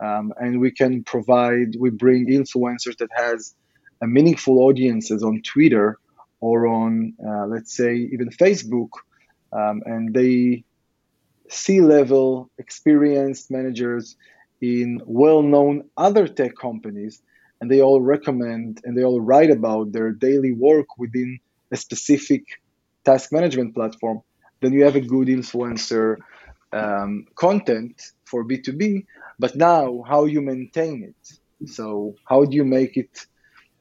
um, 0.00 0.32
and 0.38 0.60
we 0.60 0.70
can 0.70 1.04
provide, 1.04 1.76
we 1.78 1.90
bring 1.90 2.26
influencers 2.28 2.96
that 2.98 3.10
has 3.14 3.54
a 4.02 4.06
meaningful 4.06 4.60
audiences 4.60 5.22
on 5.22 5.42
Twitter 5.42 5.98
or 6.40 6.66
on, 6.66 7.14
uh, 7.26 7.46
let's 7.46 7.76
say, 7.76 7.94
even 8.12 8.30
Facebook, 8.30 8.88
um, 9.52 9.82
and 9.84 10.14
they 10.14 10.64
C-level 11.48 12.50
experienced 12.58 13.50
managers 13.50 14.16
in 14.60 15.02
well-known 15.04 15.84
other 15.96 16.28
tech 16.28 16.56
companies, 16.56 17.22
and 17.60 17.70
they 17.70 17.82
all 17.82 18.00
recommend 18.00 18.80
and 18.84 18.96
they 18.96 19.04
all 19.04 19.20
write 19.20 19.50
about 19.50 19.92
their 19.92 20.12
daily 20.12 20.52
work 20.52 20.98
within 20.98 21.38
a 21.72 21.76
specific 21.76 22.44
task 23.04 23.32
management 23.32 23.74
platform, 23.74 24.22
then 24.60 24.72
you 24.72 24.84
have 24.84 24.96
a 24.96 25.00
good 25.00 25.28
influencer 25.28 26.16
um, 26.72 27.26
content 27.34 28.00
for 28.24 28.44
B2B. 28.44 29.04
But 29.40 29.56
now, 29.56 30.04
how 30.06 30.20
you 30.26 30.40
maintain 30.52 30.96
it? 31.10 31.68
So, 31.76 32.14
how 32.30 32.44
do 32.44 32.54
you 32.60 32.64
make 32.78 32.96
it 32.96 33.14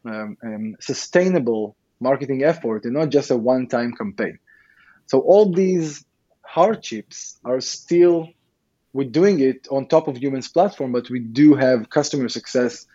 um, 0.06 0.38
um, 0.44 0.76
sustainable 0.80 1.76
marketing 2.00 2.44
effort 2.44 2.86
and 2.86 2.94
not 2.94 3.10
just 3.10 3.32
a 3.32 3.38
one 3.38 3.68
time 3.68 3.94
campaign. 3.94 4.40
So, 5.08 5.20
all 5.20 5.52
these 5.52 6.06
hardships 6.46 7.38
are 7.44 7.62
still, 7.62 8.30
we're 8.94 9.10
doing 9.10 9.40
it 9.40 9.68
on 9.70 9.88
top 9.88 10.08
of 10.08 10.18
Humanz's 10.18 10.52
platform, 10.52 10.92
but 10.92 11.10
we 11.10 11.20
do 11.20 11.56
have 11.56 11.90
customer 11.90 12.30
success 12.30 12.86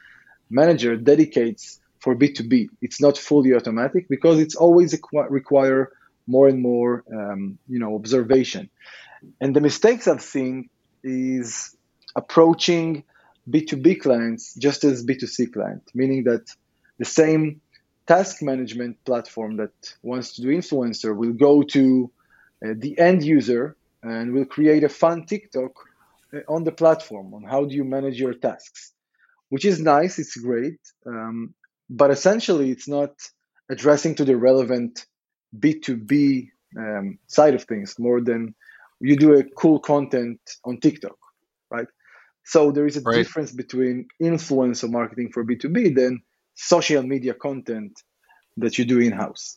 manager 0.50 0.97
dedicates 0.97 1.80
for 2.00 2.14
B2B. 2.14 2.68
It's 2.83 3.00
not 3.00 3.16
fully 3.16 3.54
automatic 3.54 4.09
because 4.09 4.38
it's 4.38 4.56
always 4.56 4.94
require 5.28 5.92
more 6.26 6.49
and 6.49 6.61
more 6.62 7.04
um, 7.12 7.59
you 7.68 7.78
know 7.78 7.94
observation. 7.94 8.71
And 9.40 9.54
the 9.54 9.61
mistakes 9.61 10.09
I've 10.09 10.23
seen 10.23 10.68
is 11.02 11.76
approaching 12.16 13.04
B2B 13.50 14.00
clients 14.00 14.54
just 14.54 14.85
as 14.85 15.04
B2C 15.04 15.52
client, 15.52 15.83
meaning 15.94 16.25
that 16.25 16.49
the 16.99 17.04
same 17.04 17.61
task 18.06 18.42
management 18.42 19.02
platform 19.04 19.56
that 19.56 19.94
wants 20.02 20.35
to 20.35 20.42
do 20.42 20.49
influencer 20.49 21.16
will 21.16 21.33
go 21.33 21.62
to 21.62 22.11
uh, 22.64 22.75
the 22.76 22.99
end 22.99 23.25
user 23.25 23.76
and 24.02 24.33
will 24.33 24.44
create 24.44 24.85
a 24.85 24.88
fun 24.88 25.26
TikTok 25.26 25.73
uh, 26.35 26.40
on 26.49 26.64
the 26.64 26.73
platform 26.73 27.35
on 27.35 27.42
how 27.42 27.64
do 27.64 27.75
you 27.75 27.85
manage 27.85 28.18
your 28.18 28.35
tasks, 28.35 28.92
which 29.49 29.64
is 29.64 29.80
nice, 29.80 30.18
it's 30.18 30.37
great, 30.37 30.78
um, 31.06 31.54
but 31.90 32.11
essentially 32.11 32.71
it's 32.71 32.88
not 32.88 33.12
addressing 33.71 34.14
to 34.14 34.25
the 34.25 34.37
relevant 34.37 35.06
B2B 35.59 36.49
um, 36.78 37.18
side 37.26 37.54
of 37.54 37.64
things 37.64 37.99
more 37.99 38.21
than 38.21 38.54
you 39.00 39.16
do 39.16 39.35
a 39.35 39.44
cool 39.44 39.78
content 39.78 40.40
on 40.64 40.78
TikTok, 40.80 41.16
right? 41.71 41.87
So 42.44 42.70
there 42.72 42.86
is 42.86 42.96
a 42.96 43.00
right. 43.00 43.16
difference 43.16 43.52
between 43.52 44.06
influencer 44.22 44.90
marketing 44.90 45.30
for 45.32 45.44
B2B 45.44 45.94
than 45.94 46.20
social 46.54 47.02
media 47.02 47.34
content 47.34 47.92
that 48.58 48.78
you 48.78 48.84
do 48.84 49.00
in 49.00 49.12
house. 49.12 49.56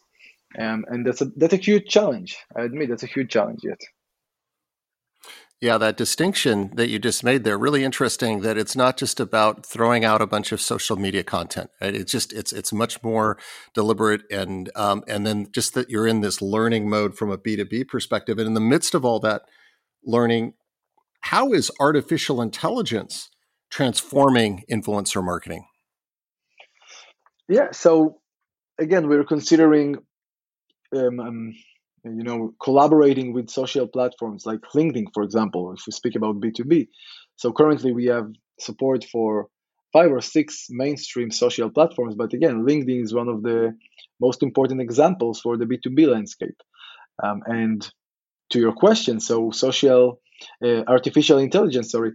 Um, 0.58 0.86
and 0.88 1.06
that's 1.06 1.22
a 1.22 1.26
that's 1.36 1.54
a 1.54 1.58
huge 1.58 1.88
challenge. 1.88 2.38
I 2.56 2.64
admit 2.64 2.90
that's 2.90 3.04
a 3.04 3.08
huge 3.08 3.30
challenge 3.30 3.60
yet. 3.64 3.80
Yeah, 5.60 5.80
that 5.80 5.98
distinction 5.98 6.72
that 6.76 6.90
you 6.90 7.00
just 7.00 7.24
made 7.24 7.44
there 7.44 7.58
really 7.58 7.84
interesting. 7.84 8.42
That 8.42 8.58
it's 8.58 8.76
not 8.76 8.96
just 8.96 9.20
about 9.20 9.66
throwing 9.66 10.06
out 10.06 10.22
a 10.22 10.28
bunch 10.28 10.52
of 10.52 10.62
social 10.62 10.96
media 10.96 11.24
content. 11.24 11.72
Right? 11.82 11.96
It's 11.96 12.12
just 12.12 12.32
it's 12.32 12.54
it's 12.54 12.72
much 12.72 13.04
more 13.04 13.38
deliberate 13.74 14.22
and 14.32 14.70
um, 14.76 15.04
and 15.08 15.26
then 15.26 15.48
just 15.52 15.74
that 15.74 15.90
you're 15.90 16.08
in 16.08 16.22
this 16.22 16.42
learning 16.42 16.90
mode 16.90 17.18
from 17.18 17.32
a 17.32 17.38
B 17.38 17.56
two 17.56 17.66
B 17.66 17.84
perspective. 17.84 18.38
And 18.38 18.48
in 18.48 18.54
the 18.54 18.62
midst 18.62 18.94
of 18.96 19.04
all 19.04 19.20
that 19.22 19.42
learning, 20.06 20.54
how 21.32 21.52
is 21.52 21.70
artificial 21.80 22.42
intelligence 22.42 23.30
transforming 23.70 24.64
influencer 24.72 25.22
marketing? 25.24 25.66
Yeah. 27.50 27.72
So 27.72 28.20
again, 28.80 29.10
we're 29.10 29.26
considering, 29.26 29.98
um, 30.96 31.20
um, 31.20 31.54
you 32.06 32.24
know, 32.24 32.54
collaborating 32.64 33.34
with 33.34 33.50
social 33.50 33.88
platforms 33.88 34.46
like 34.46 34.62
LinkedIn, 34.74 35.08
for 35.14 35.24
example, 35.24 35.74
if 35.74 35.82
we 35.86 35.92
speak 35.92 36.16
about 36.16 36.40
B2B. 36.40 36.88
So 37.36 37.52
currently 37.52 37.92
we 37.92 38.06
have 38.06 38.28
support 38.60 39.04
for 39.04 39.48
five 39.92 40.12
or 40.12 40.22
six 40.22 40.68
mainstream 40.70 41.30
social 41.32 41.70
platforms. 41.70 42.16
But 42.16 42.32
again, 42.32 42.66
LinkedIn 42.66 43.04
is 43.04 43.14
one 43.14 43.28
of 43.28 43.44
the 43.44 43.76
most 44.22 44.44
important 44.44 44.80
examples 44.80 45.42
for 45.42 45.58
the 45.58 45.66
B2B 45.66 46.08
landscape. 46.08 46.60
Um, 47.22 47.42
and 47.46 47.80
to 48.52 48.60
your 48.60 48.74
question, 48.74 49.20
so 49.20 49.52
social, 49.52 50.22
uh, 50.64 50.84
artificial 50.88 51.38
intelligence, 51.38 51.92
sorry, 51.92 52.12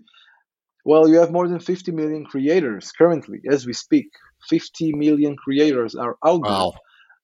well, 0.84 1.08
you 1.08 1.20
have 1.20 1.30
more 1.30 1.46
than 1.46 1.60
50 1.60 1.92
million 1.92 2.24
creators 2.24 2.90
currently 2.92 3.40
as 3.48 3.66
we 3.66 3.72
speak. 3.72 4.06
50 4.48 4.94
million 4.94 5.36
creators 5.36 5.94
are 5.94 6.16
out 6.24 6.42
wow. 6.42 6.70
there 6.70 6.80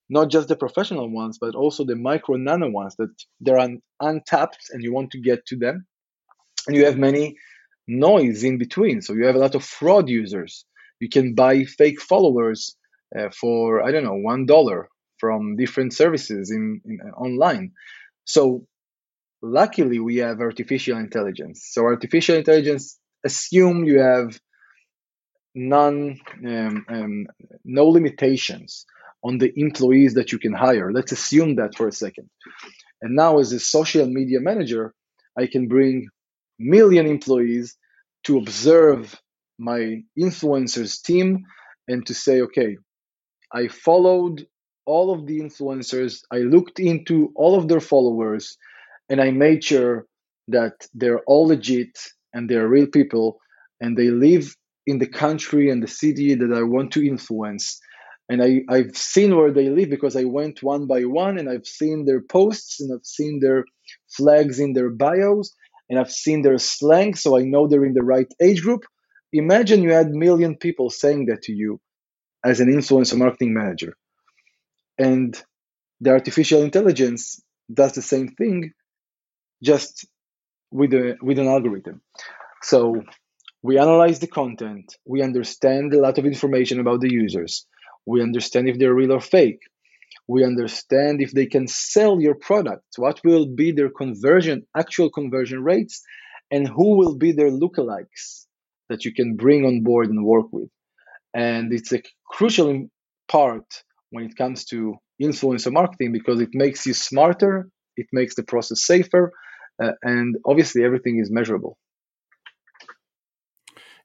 not 0.09 0.31
just 0.31 0.49
the 0.49 0.57
professional 0.57 1.09
ones 1.11 1.39
but 1.39 1.55
also 1.55 1.85
the 1.85 1.97
micro 1.97 2.37
nano 2.37 2.71
ones 2.71 2.97
that 2.97 3.11
they're 3.41 3.59
un- 3.59 3.83
untapped 4.01 4.71
and 4.71 4.83
you 4.83 4.93
want 4.93 5.11
to 5.11 5.21
get 5.21 5.45
to 5.47 5.57
them. 5.57 5.87
And 6.67 6.77
you 6.77 6.85
have 6.87 6.99
many 6.99 7.37
noise 7.87 8.45
in 8.45 8.59
between. 8.59 9.01
So 9.01 9.15
you 9.15 9.25
have 9.25 9.37
a 9.37 9.39
lot 9.39 9.55
of 9.55 9.65
fraud 9.65 10.09
users. 10.09 10.65
You 11.01 11.09
can 11.09 11.35
buy 11.35 11.65
fake 11.65 12.01
followers 12.01 12.77
uh, 13.19 13.31
for 13.31 13.83
i 13.83 13.91
don't 13.91 14.05
know 14.05 14.21
one 14.33 14.45
dollar 14.45 14.91
from 15.19 15.57
different 15.57 15.95
services 15.95 16.51
in, 16.51 16.81
in 16.85 16.99
uh, 17.01 17.11
online. 17.17 17.73
So 18.25 18.67
luckily 19.43 19.99
we 19.99 20.17
have 20.17 20.41
artificial 20.41 20.99
intelligence. 20.99 21.69
So 21.71 21.85
artificial 21.85 22.37
intelligence 22.37 22.99
assume 23.25 23.85
you 23.85 24.01
have 24.01 24.39
none 25.55 26.21
um, 26.47 26.85
um, 26.89 27.27
no 27.65 27.87
limitations 27.89 28.87
on 29.23 29.39
the 29.39 29.53
employees 29.57 30.15
that 30.15 30.33
you 30.33 30.39
can 30.39 30.53
hire. 30.53 30.93
Let's 30.93 31.13
assume 31.13 31.57
that 31.57 31.77
for 31.77 31.89
a 31.89 31.93
second. 31.93 32.31
And 33.03 33.17
now 33.17 33.39
as 33.39 33.53
a 33.53 33.61
social 33.61 34.07
media 34.07 34.41
manager, 34.41 34.95
I 35.37 35.47
can 35.47 35.69
bring 35.69 36.09
million 36.59 37.07
employees 37.07 37.77
to 38.25 38.39
observe 38.39 39.21
my 39.59 40.03
influencers 40.19 41.03
team 41.03 41.45
and 41.89 42.07
to 42.07 42.15
say, 42.15 42.43
okay, 42.43 42.77
I 43.53 43.69
followed 43.69 44.47
all 44.85 45.13
of 45.13 45.27
the 45.27 45.41
influencers, 45.41 46.23
I 46.31 46.39
looked 46.39 46.79
into 46.81 47.33
all 47.35 47.59
of 47.59 47.69
their 47.69 47.81
followers, 47.81 48.57
and 49.09 49.21
I 49.21 49.31
made 49.31 49.65
sure 49.65 50.07
that 50.49 50.75
they're 50.95 51.21
all 51.21 51.49
legit 51.49 51.99
and 52.33 52.49
they're 52.49 52.69
real 52.69 52.87
people 52.87 53.39
and 53.81 53.97
they 53.97 54.11
live 54.11 54.55
in 54.87 54.99
the 54.99 55.07
country 55.07 55.71
and 55.71 55.83
the 55.83 55.89
city 55.89 56.35
that 56.35 56.53
I 56.53 56.63
want 56.63 56.93
to 56.93 57.07
influence. 57.07 57.81
And 58.29 58.43
I, 58.43 58.61
I've 58.69 58.97
seen 58.97 59.37
where 59.37 59.53
they 59.53 59.69
live 59.69 59.91
because 59.91 60.17
I 60.17 60.25
went 60.25 60.63
one 60.63 60.87
by 60.87 61.03
one 61.03 61.39
and 61.39 61.49
I've 61.49 61.67
seen 61.67 62.05
their 62.05 62.21
posts 62.21 62.81
and 62.81 62.93
I've 62.93 63.07
seen 63.07 63.41
their 63.41 63.65
flags 64.09 64.61
in 64.61 64.73
their 64.73 64.91
bios 64.91 65.55
and 65.89 65.99
I've 65.99 66.13
seen 66.13 66.43
their 66.43 66.59
slang, 66.59 67.15
so 67.15 67.39
I 67.39 67.43
know 67.43 67.67
they're 67.67 67.85
in 67.85 67.95
the 67.95 68.05
right 68.05 68.31
age 68.41 68.63
group. 68.63 68.85
Imagine 69.33 69.83
you 69.83 69.93
had 69.93 70.11
million 70.11 70.57
people 70.57 70.91
saying 70.91 71.27
that 71.27 71.43
to 71.43 71.53
you 71.53 71.81
as 72.45 72.61
an 72.61 72.69
influencer 72.69 73.17
marketing 73.17 73.55
manager. 73.55 73.95
And 74.99 75.41
the 76.01 76.11
artificial 76.11 76.63
intelligence 76.63 77.41
does 77.73 77.93
the 77.93 78.03
same 78.03 78.29
thing, 78.29 78.73
just 79.63 80.07
with 80.71 80.93
a 80.93 81.17
with 81.23 81.39
an 81.39 81.47
algorithm. 81.47 82.01
So 82.63 83.03
we 83.63 83.79
analyze 83.79 84.19
the 84.21 84.27
content, 84.27 84.95
we 85.05 85.23
understand 85.23 85.93
a 85.95 86.01
lot 86.01 86.19
of 86.19 86.27
information 86.27 86.81
about 86.81 87.01
the 87.01 87.13
users, 87.13 87.67
we 88.07 88.23
understand 88.23 88.69
if 88.69 88.79
they're 88.79 88.95
real 88.95 89.13
or 89.13 89.21
fake, 89.21 89.61
we 90.29 90.45
understand 90.45 91.21
if 91.21 91.33
they 91.33 91.47
can 91.47 91.67
sell 91.67 92.21
your 92.21 92.35
product, 92.35 92.85
what 92.97 93.21
will 93.25 93.47
be 93.47 93.73
their 93.73 93.91
conversion, 93.91 94.67
actual 94.77 95.11
conversion 95.11 95.63
rates, 95.63 96.03
and 96.51 96.69
who 96.69 96.97
will 96.97 97.17
be 97.17 97.33
their 97.33 97.51
lookalikes 97.51 98.47
that 98.89 99.05
you 99.05 99.13
can 99.13 99.37
bring 99.37 99.65
on 99.65 99.83
board 99.83 100.09
and 100.09 100.25
work 100.25 100.47
with. 100.53 100.71
And 101.35 101.73
it's 101.73 101.93
a 101.93 102.03
crucial 102.27 102.89
part 103.29 103.67
when 104.11 104.25
it 104.25 104.37
comes 104.37 104.65
to 104.67 104.97
influencer 105.23 105.73
marketing 105.73 106.13
because 106.13 106.41
it 106.41 106.51
makes 106.53 106.87
you 106.87 106.95
smarter, 106.95 107.69
it 107.97 108.07
makes 108.13 108.35
the 108.35 108.43
process 108.43 108.85
safer, 108.85 109.33
uh, 109.83 109.93
and 110.03 110.37
obviously 110.45 110.85
everything 110.85 111.19
is 111.19 111.31
measurable. 111.31 111.79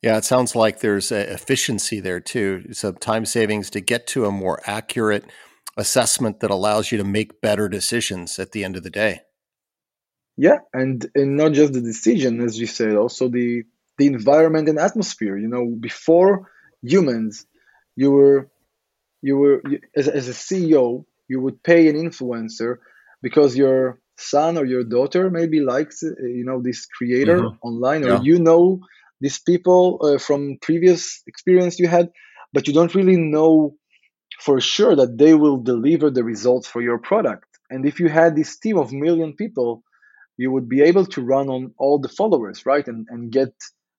Yeah, 0.01 0.17
it 0.17 0.25
sounds 0.25 0.53
like 0.53 0.79
there's 0.79 1.11
efficiency 1.13 2.01
there 2.01 2.19
too, 2.19 2.73
some 2.73 2.95
time 2.95 3.25
savings 3.25 3.69
to 3.69 3.79
get 3.79 4.05
to 4.07 4.25
a 4.25 4.31
more 4.31 4.59
accurate 4.65 5.25
assessment 5.77 6.41
that 6.41 6.51
allows 6.51 6.91
you 6.91 6.97
to 6.97 7.03
make 7.03 7.41
better 7.41 7.69
decisions 7.69 8.37
at 8.37 8.51
the 8.51 8.65
end 8.65 8.75
of 8.75 8.83
the 8.83 8.89
day. 8.89 9.21
Yeah, 10.35 10.59
and 10.73 11.05
and 11.15 11.37
not 11.37 11.53
just 11.53 11.73
the 11.73 11.81
decision, 11.81 12.41
as 12.41 12.59
you 12.59 12.67
said, 12.67 12.95
also 12.95 13.29
the 13.29 13.63
the 13.97 14.07
environment 14.07 14.67
and 14.67 14.79
atmosphere. 14.79 15.37
You 15.37 15.47
know, 15.47 15.67
before 15.67 16.49
humanz, 16.83 17.45
you 17.95 18.11
were 18.11 18.49
you 19.21 19.37
were 19.37 19.61
as, 19.95 20.07
as 20.07 20.27
a 20.27 20.33
CEO, 20.33 21.05
you 21.27 21.39
would 21.39 21.63
pay 21.63 21.87
an 21.87 21.95
influencer 21.95 22.77
because 23.21 23.55
your 23.55 23.99
son 24.17 24.57
or 24.57 24.65
your 24.65 24.83
daughter 24.83 25.29
maybe 25.29 25.59
likes 25.59 26.03
uh, 26.03 26.09
you 26.21 26.45
know 26.45 26.61
this 26.61 26.85
creator 26.85 27.39
mm-hmm. 27.39 27.67
online, 27.67 28.03
or 28.03 28.09
yeah. 28.09 28.21
you 28.21 28.39
know 28.39 28.79
these 29.21 29.39
people 29.39 29.99
uh, 30.03 30.17
from 30.17 30.57
previous 30.61 31.21
experience 31.27 31.79
you 31.79 31.87
had, 31.87 32.09
but 32.51 32.67
you 32.67 32.73
don't 32.73 32.95
really 32.95 33.17
know 33.17 33.75
for 34.39 34.59
sure 34.59 34.95
that 34.95 35.17
they 35.17 35.33
will 35.33 35.57
deliver 35.57 36.09
the 36.09 36.23
results 36.23 36.67
for 36.67 36.81
your 36.81 36.97
product. 36.97 37.45
And 37.69 37.85
if 37.85 37.99
you 37.99 38.09
had 38.09 38.35
this 38.35 38.59
team 38.59 38.77
of 38.77 38.91
million 38.91 39.33
people, 39.33 39.83
you 40.37 40.51
would 40.51 40.67
be 40.67 40.81
able 40.81 41.05
to 41.07 41.21
run 41.21 41.49
on 41.49 41.73
all 41.77 41.99
the 41.99 42.09
followers, 42.09 42.65
right? 42.65 42.87
And, 42.87 43.07
and 43.09 43.31
get 43.31 43.53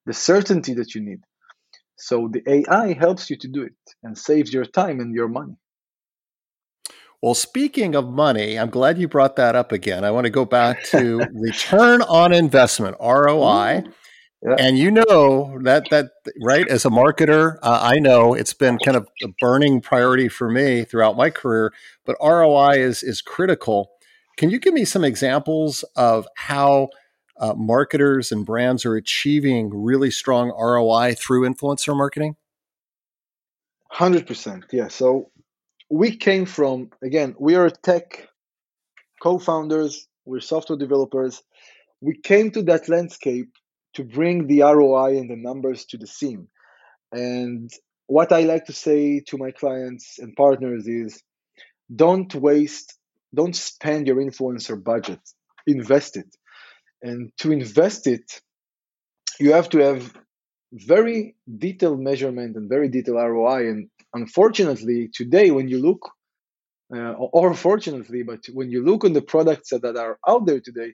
the 0.07 0.12
certainty 0.12 0.75
that 0.75 0.95
you 0.95 1.01
need. 1.01 1.21
So 1.97 2.29
the 2.31 2.43
AI 2.47 2.93
helps 2.93 3.31
you 3.31 3.37
to 3.38 3.49
do 3.49 3.62
it 3.62 3.77
and 4.03 4.19
saves 4.19 4.53
your 4.53 4.65
time 4.65 5.01
and 5.01 5.15
your 5.15 5.29
money. 5.29 5.57
Well, 7.25 7.33
speaking 7.33 7.95
of 7.95 8.07
money, 8.07 8.59
I'm 8.59 8.69
glad 8.69 8.99
you 8.99 9.09
brought 9.09 9.37
that 9.37 9.57
up 9.57 9.73
again. 9.73 10.05
I 10.05 10.11
want 10.11 10.27
to 10.27 10.31
go 10.31 10.45
back 10.45 10.85
to 10.89 11.27
return 11.33 12.03
on 12.03 12.35
investment, 12.35 12.99
ROI. 13.01 13.85
Yeah. 14.43 14.57
And 14.59 14.79
you 14.79 14.91
know 14.91 15.59
that 15.63 15.89
that 15.89 16.11
right 16.43 16.69
as 16.69 16.85
a 16.85 16.91
marketer, 16.91 17.57
uh, 17.63 17.79
I 17.81 17.99
know 17.99 18.35
it's 18.35 18.53
been 18.53 18.77
kind 18.77 18.99
of 18.99 19.09
a 19.23 19.29
burning 19.41 19.81
priority 19.81 20.29
for 20.29 20.51
me 20.51 20.85
throughout 20.85 21.17
my 21.17 21.31
career. 21.31 21.73
But 22.05 22.19
ROI 22.23 22.73
is 22.73 23.03
is 23.03 23.23
critical. 23.23 23.93
Can 24.37 24.51
you 24.51 24.59
give 24.59 24.75
me 24.75 24.85
some 24.85 25.03
examples 25.03 25.83
of 25.97 26.29
how 26.37 26.91
uh, 27.41 27.55
marketers 27.57 28.33
and 28.33 28.45
brands 28.45 28.85
are 28.85 28.97
achieving 28.97 29.71
really 29.73 30.11
strong 30.11 30.51
ROI 30.51 31.15
through 31.15 31.49
influencer 31.49 31.97
marketing? 31.97 32.37
Hundred 33.91 34.27
percent, 34.27 34.67
yeah. 34.73 34.89
So 34.89 35.31
we 35.95 36.17
came 36.17 36.45
from 36.45 36.91
again, 37.05 37.37
we 37.39 37.55
are 37.55 37.71
tech 37.71 38.29
co-founders, 39.23 40.09
we're 40.25 40.41
software 40.41 40.77
developers. 40.77 41.41
We 42.01 42.17
came 42.17 42.51
to 42.51 42.63
that 42.63 42.89
landscape 42.89 43.51
to 43.95 44.03
bring 44.03 44.49
the 44.49 44.63
ROI 44.63 45.19
and 45.19 45.31
the 45.31 45.37
numbers 45.37 45.85
to 45.91 45.97
the 45.97 46.09
scene. 46.09 46.49
And 47.13 47.71
what 48.07 48.33
I 48.33 48.41
like 48.41 48.65
to 48.65 48.73
say 48.73 49.21
to 49.29 49.39
my 49.39 49.53
clients 49.53 50.19
and 50.19 50.35
partners 50.35 50.89
is 50.89 51.23
don't 51.95 52.35
waste, 52.35 52.99
don't 53.33 53.55
spend 53.55 54.09
your 54.09 54.17
influencer 54.17 54.83
budget, 54.83 55.21
invest 55.65 56.17
it. 56.17 56.31
And 57.03 57.31
to 57.39 57.53
invest 57.53 58.09
it, 58.09 58.41
you 59.39 59.53
have 59.53 59.69
to 59.69 59.79
have 59.79 60.13
very 60.73 61.37
detailed 61.67 62.01
measurement 62.01 62.57
and 62.57 62.69
very 62.69 62.89
detailed 62.89 63.19
ROI. 63.19 63.69
And 63.69 63.91
unfortunately, 64.14 65.11
today, 65.12 65.50
when 65.50 65.68
you 65.68 65.79
look, 65.79 66.11
uh, 66.94 67.12
or 67.12 67.55
fortunately, 67.55 68.22
but 68.22 68.46
when 68.53 68.70
you 68.70 68.85
look 68.85 69.05
on 69.05 69.12
the 69.12 69.22
products 69.22 69.70
that 69.70 69.96
are 69.96 70.18
out 70.27 70.46
there 70.46 70.61
today, 70.61 70.92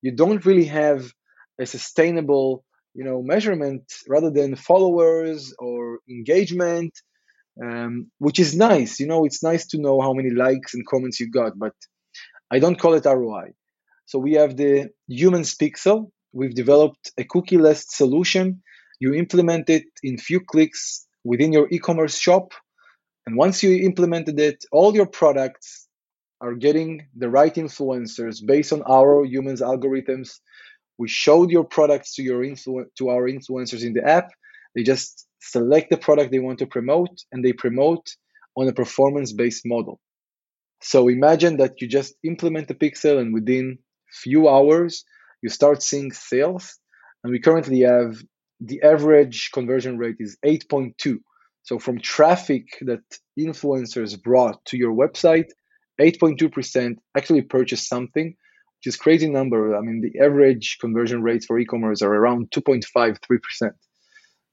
you 0.00 0.12
don't 0.12 0.44
really 0.46 0.66
have 0.66 1.12
a 1.60 1.66
sustainable 1.66 2.64
you 2.94 3.04
know 3.04 3.22
measurement 3.22 3.84
rather 4.08 4.30
than 4.30 4.54
followers 4.54 5.54
or 5.58 5.98
engagement 6.10 6.92
um, 7.62 8.10
which 8.18 8.38
is 8.38 8.54
nice. 8.54 9.00
You 9.00 9.06
know 9.06 9.24
it's 9.24 9.42
nice 9.42 9.66
to 9.68 9.78
know 9.78 10.00
how 10.00 10.12
many 10.12 10.30
likes 10.30 10.74
and 10.74 10.86
comments 10.86 11.20
you 11.20 11.30
got 11.30 11.58
but 11.58 11.74
i 12.50 12.58
don't 12.58 12.78
call 12.78 12.94
it 12.94 13.06
roi 13.06 13.52
so 14.06 14.18
we 14.18 14.32
have 14.34 14.56
the 14.56 14.90
humanz 15.08 15.56
pixel 15.56 16.10
we've 16.32 16.54
developed 16.54 17.12
a 17.18 17.24
cookie-less 17.24 17.94
solution. 17.94 18.62
You 19.00 19.14
implement 19.14 19.68
it 19.68 19.84
in 20.02 20.18
few 20.18 20.40
clicks 20.40 21.06
within 21.24 21.52
your 21.52 21.68
e-commerce 21.70 22.16
shop 22.16 22.52
and 23.26 23.36
once 23.36 23.62
you 23.62 23.84
implemented 23.84 24.38
it 24.40 24.64
all 24.72 24.94
your 24.94 25.06
products 25.06 25.88
are 26.40 26.54
getting 26.54 27.06
the 27.16 27.28
right 27.28 27.54
influencers 27.54 28.44
based 28.44 28.72
on 28.72 28.82
our 28.82 29.24
humanz 29.24 29.60
algorithms 29.60 30.40
we 30.98 31.08
showed 31.08 31.50
your 31.50 31.64
products 31.64 32.14
to 32.14 32.22
your 32.22 32.42
influ- 32.42 32.86
to 32.98 33.08
our 33.08 33.24
influencers 33.28 33.84
in 33.84 33.92
the 33.92 34.04
app. 34.06 34.30
They 34.74 34.82
just 34.82 35.26
select 35.40 35.90
the 35.90 35.96
product 35.96 36.30
they 36.30 36.38
want 36.38 36.58
to 36.60 36.66
promote 36.66 37.14
and 37.32 37.44
they 37.44 37.52
promote 37.52 38.06
on 38.56 38.68
a 38.68 38.72
performance 38.72 39.32
based 39.32 39.64
model. 39.66 40.00
So 40.80 41.08
imagine 41.08 41.56
that 41.58 41.80
you 41.80 41.88
just 41.88 42.14
implement 42.24 42.68
the 42.68 42.74
pixel 42.74 43.18
and 43.18 43.32
within 43.34 43.78
few 44.22 44.48
hours 44.48 45.04
you 45.42 45.48
start 45.48 45.82
seeing 45.82 46.12
sales. 46.12 46.78
And 47.24 47.32
we 47.32 47.40
currently 47.40 47.80
have 47.80 48.16
the 48.64 48.82
average 48.82 49.50
conversion 49.52 49.98
rate 49.98 50.16
is 50.18 50.36
8.2. 50.44 51.18
So 51.62 51.78
from 51.78 52.00
traffic 52.00 52.66
that 52.82 53.02
influencers 53.38 54.20
brought 54.20 54.64
to 54.66 54.76
your 54.76 54.92
website, 54.92 55.50
8.2% 56.00 56.96
actually 57.16 57.42
purchased 57.42 57.88
something 57.88 58.34
which 58.82 58.94
is 58.94 58.96
crazy 58.96 59.28
number. 59.28 59.76
I 59.76 59.80
mean, 59.80 60.00
the 60.00 60.24
average 60.24 60.78
conversion 60.80 61.22
rates 61.22 61.46
for 61.46 61.56
e-commerce 61.56 62.02
are 62.02 62.12
around 62.12 62.50
2.5, 62.50 62.82
3%. 63.20 63.70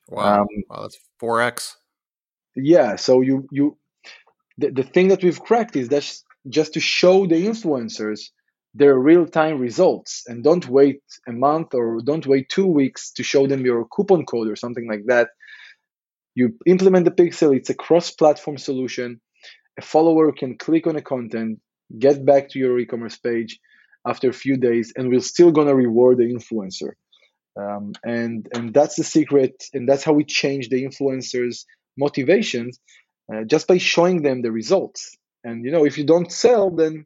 Wow. 0.09 0.41
Um, 0.41 0.47
wow, 0.69 0.81
that's 0.83 0.99
4x. 1.19 1.73
Yeah. 2.55 2.95
So 2.95 3.21
you, 3.21 3.47
you, 3.51 3.75
the, 4.59 4.69
the 4.69 4.83
thing 4.83 5.07
that 5.07 5.23
we've 5.23 5.39
cracked 5.39 5.75
is 5.75 5.89
that 5.89 6.15
just 6.47 6.75
to 6.75 6.79
show 6.79 7.25
the 7.25 7.43
influencers 7.43 8.29
their 8.73 8.97
real-time 8.97 9.59
results 9.59 10.23
and 10.27 10.43
don't 10.43 10.67
wait 10.67 11.01
a 11.27 11.31
month 11.31 11.73
or 11.73 12.01
don't 12.01 12.27
wait 12.27 12.49
two 12.49 12.67
weeks 12.67 13.11
to 13.13 13.23
show 13.23 13.47
them 13.47 13.65
your 13.65 13.85
coupon 13.85 14.25
code 14.25 14.47
or 14.47 14.55
something 14.55 14.87
like 14.87 15.05
that. 15.07 15.29
You 16.35 16.55
implement 16.65 17.05
the 17.05 17.11
pixel, 17.11 17.55
it's 17.55 17.69
a 17.69 17.73
cross-platform 17.73 18.57
solution. 18.57 19.19
A 19.77 19.81
follower 19.81 20.31
can 20.31 20.57
click 20.57 20.87
on 20.87 20.95
a 20.95 21.01
content, 21.01 21.59
get 21.97 22.23
back 22.25 22.49
to 22.49 22.59
your 22.59 22.77
e-commerce 22.79 23.17
page, 23.17 23.59
after 24.07 24.29
a 24.29 24.33
few 24.33 24.57
days, 24.57 24.93
and 24.95 25.09
we're 25.09 25.19
still 25.21 25.51
gonna 25.51 25.75
reward 25.75 26.17
the 26.17 26.23
influencer. 26.23 26.93
Um, 27.55 27.93
and 28.03 28.47
and 28.53 28.73
that's 28.73 28.95
the 28.95 29.03
secret, 29.03 29.63
and 29.73 29.87
that's 29.87 30.03
how 30.03 30.13
we 30.13 30.23
change 30.23 30.69
the 30.69 30.83
influencers' 30.83 31.65
motivations, 31.97 32.79
uh, 33.33 33.43
just 33.43 33.67
by 33.67 33.77
showing 33.77 34.21
them 34.21 34.41
the 34.41 34.51
results. 34.51 35.17
And 35.43 35.65
you 35.65 35.71
know, 35.71 35.85
if 35.85 35.97
you 35.97 36.05
don't 36.05 36.31
sell, 36.31 36.71
then 36.71 37.05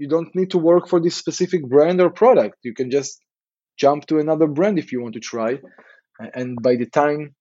you 0.00 0.08
don't 0.08 0.34
need 0.34 0.50
to 0.52 0.58
work 0.58 0.88
for 0.88 0.98
this 0.98 1.14
specific 1.14 1.62
brand 1.68 2.00
or 2.00 2.08
product. 2.08 2.56
You 2.62 2.72
can 2.72 2.90
just 2.90 3.20
jump 3.76 4.06
to 4.06 4.18
another 4.18 4.46
brand 4.46 4.78
if 4.78 4.92
you 4.92 5.02
want 5.02 5.12
to 5.14 5.20
try. 5.20 5.58
And 6.34 6.56
by 6.62 6.76
the 6.76 6.86
time, 6.86 7.34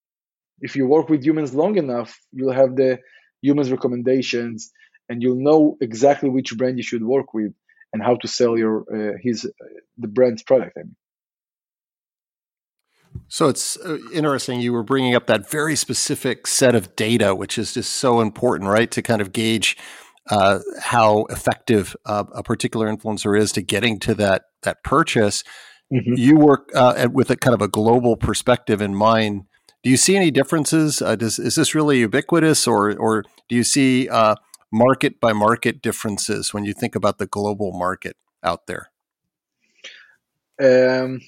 if 0.59 0.75
you 0.75 0.85
work 0.85 1.07
with 1.07 1.23
humanz 1.23 1.53
long 1.53 1.77
enough, 1.77 2.19
you'll 2.33 2.59
have 2.61 2.75
the 2.75 2.99
humanz 3.41 3.71
recommendations, 3.71 4.71
and 5.07 5.23
you'll 5.23 5.41
know 5.49 5.77
exactly 5.79 6.29
which 6.29 6.55
brand 6.57 6.75
you 6.77 6.83
should 6.83 7.03
work 7.03 7.33
with 7.33 7.53
and 7.93 8.03
how 8.03 8.15
to 8.17 8.27
sell 8.27 8.57
your 8.57 8.75
uh, 8.93 9.17
his 9.23 9.45
uh, 9.45 9.49
the 9.97 10.09
brand's 10.09 10.43
product. 10.43 10.73
I 10.77 10.83
mean. 10.83 10.95
So 13.29 13.47
it's 13.47 13.77
uh, 13.77 13.97
interesting. 14.13 14.59
You 14.59 14.73
were 14.73 14.83
bringing 14.83 15.15
up 15.15 15.27
that 15.27 15.49
very 15.49 15.77
specific 15.77 16.45
set 16.45 16.75
of 16.75 16.93
data, 16.97 17.33
which 17.33 17.57
is 17.57 17.73
just 17.73 17.93
so 17.93 18.19
important, 18.19 18.69
right? 18.69 18.91
To 18.91 19.01
kind 19.01 19.21
of 19.21 19.31
gauge 19.31 19.77
uh, 20.29 20.59
how 20.79 21.25
effective 21.25 21.95
uh, 22.05 22.23
a 22.33 22.43
particular 22.43 22.91
influencer 22.91 23.37
is 23.37 23.51
to 23.53 23.61
getting 23.61 23.99
to 23.99 24.13
that 24.15 24.43
that 24.63 24.83
purchase. 24.83 25.43
Mm-hmm. 25.91 26.13
You 26.15 26.35
work 26.35 26.69
uh, 26.75 27.07
with 27.11 27.31
a 27.31 27.35
kind 27.35 27.55
of 27.55 27.61
a 27.61 27.67
global 27.67 28.15
perspective 28.15 28.81
in 28.81 28.93
mind. 28.93 29.45
Do 29.83 29.89
you 29.89 29.97
see 29.97 30.15
any 30.15 30.29
differences? 30.29 31.01
Uh, 31.01 31.15
does, 31.15 31.39
is 31.39 31.55
this 31.55 31.73
really 31.73 31.99
ubiquitous, 31.99 32.67
or 32.67 32.95
or 32.97 33.23
do 33.47 33.55
you 33.55 33.63
see 33.63 34.07
uh, 34.09 34.35
market 34.71 35.19
by 35.19 35.33
market 35.33 35.81
differences 35.81 36.53
when 36.53 36.63
you 36.65 36.73
think 36.73 36.95
about 36.95 37.17
the 37.17 37.25
global 37.25 37.71
market 37.71 38.15
out 38.43 38.67
there? 38.67 38.91
Um, 40.61 41.21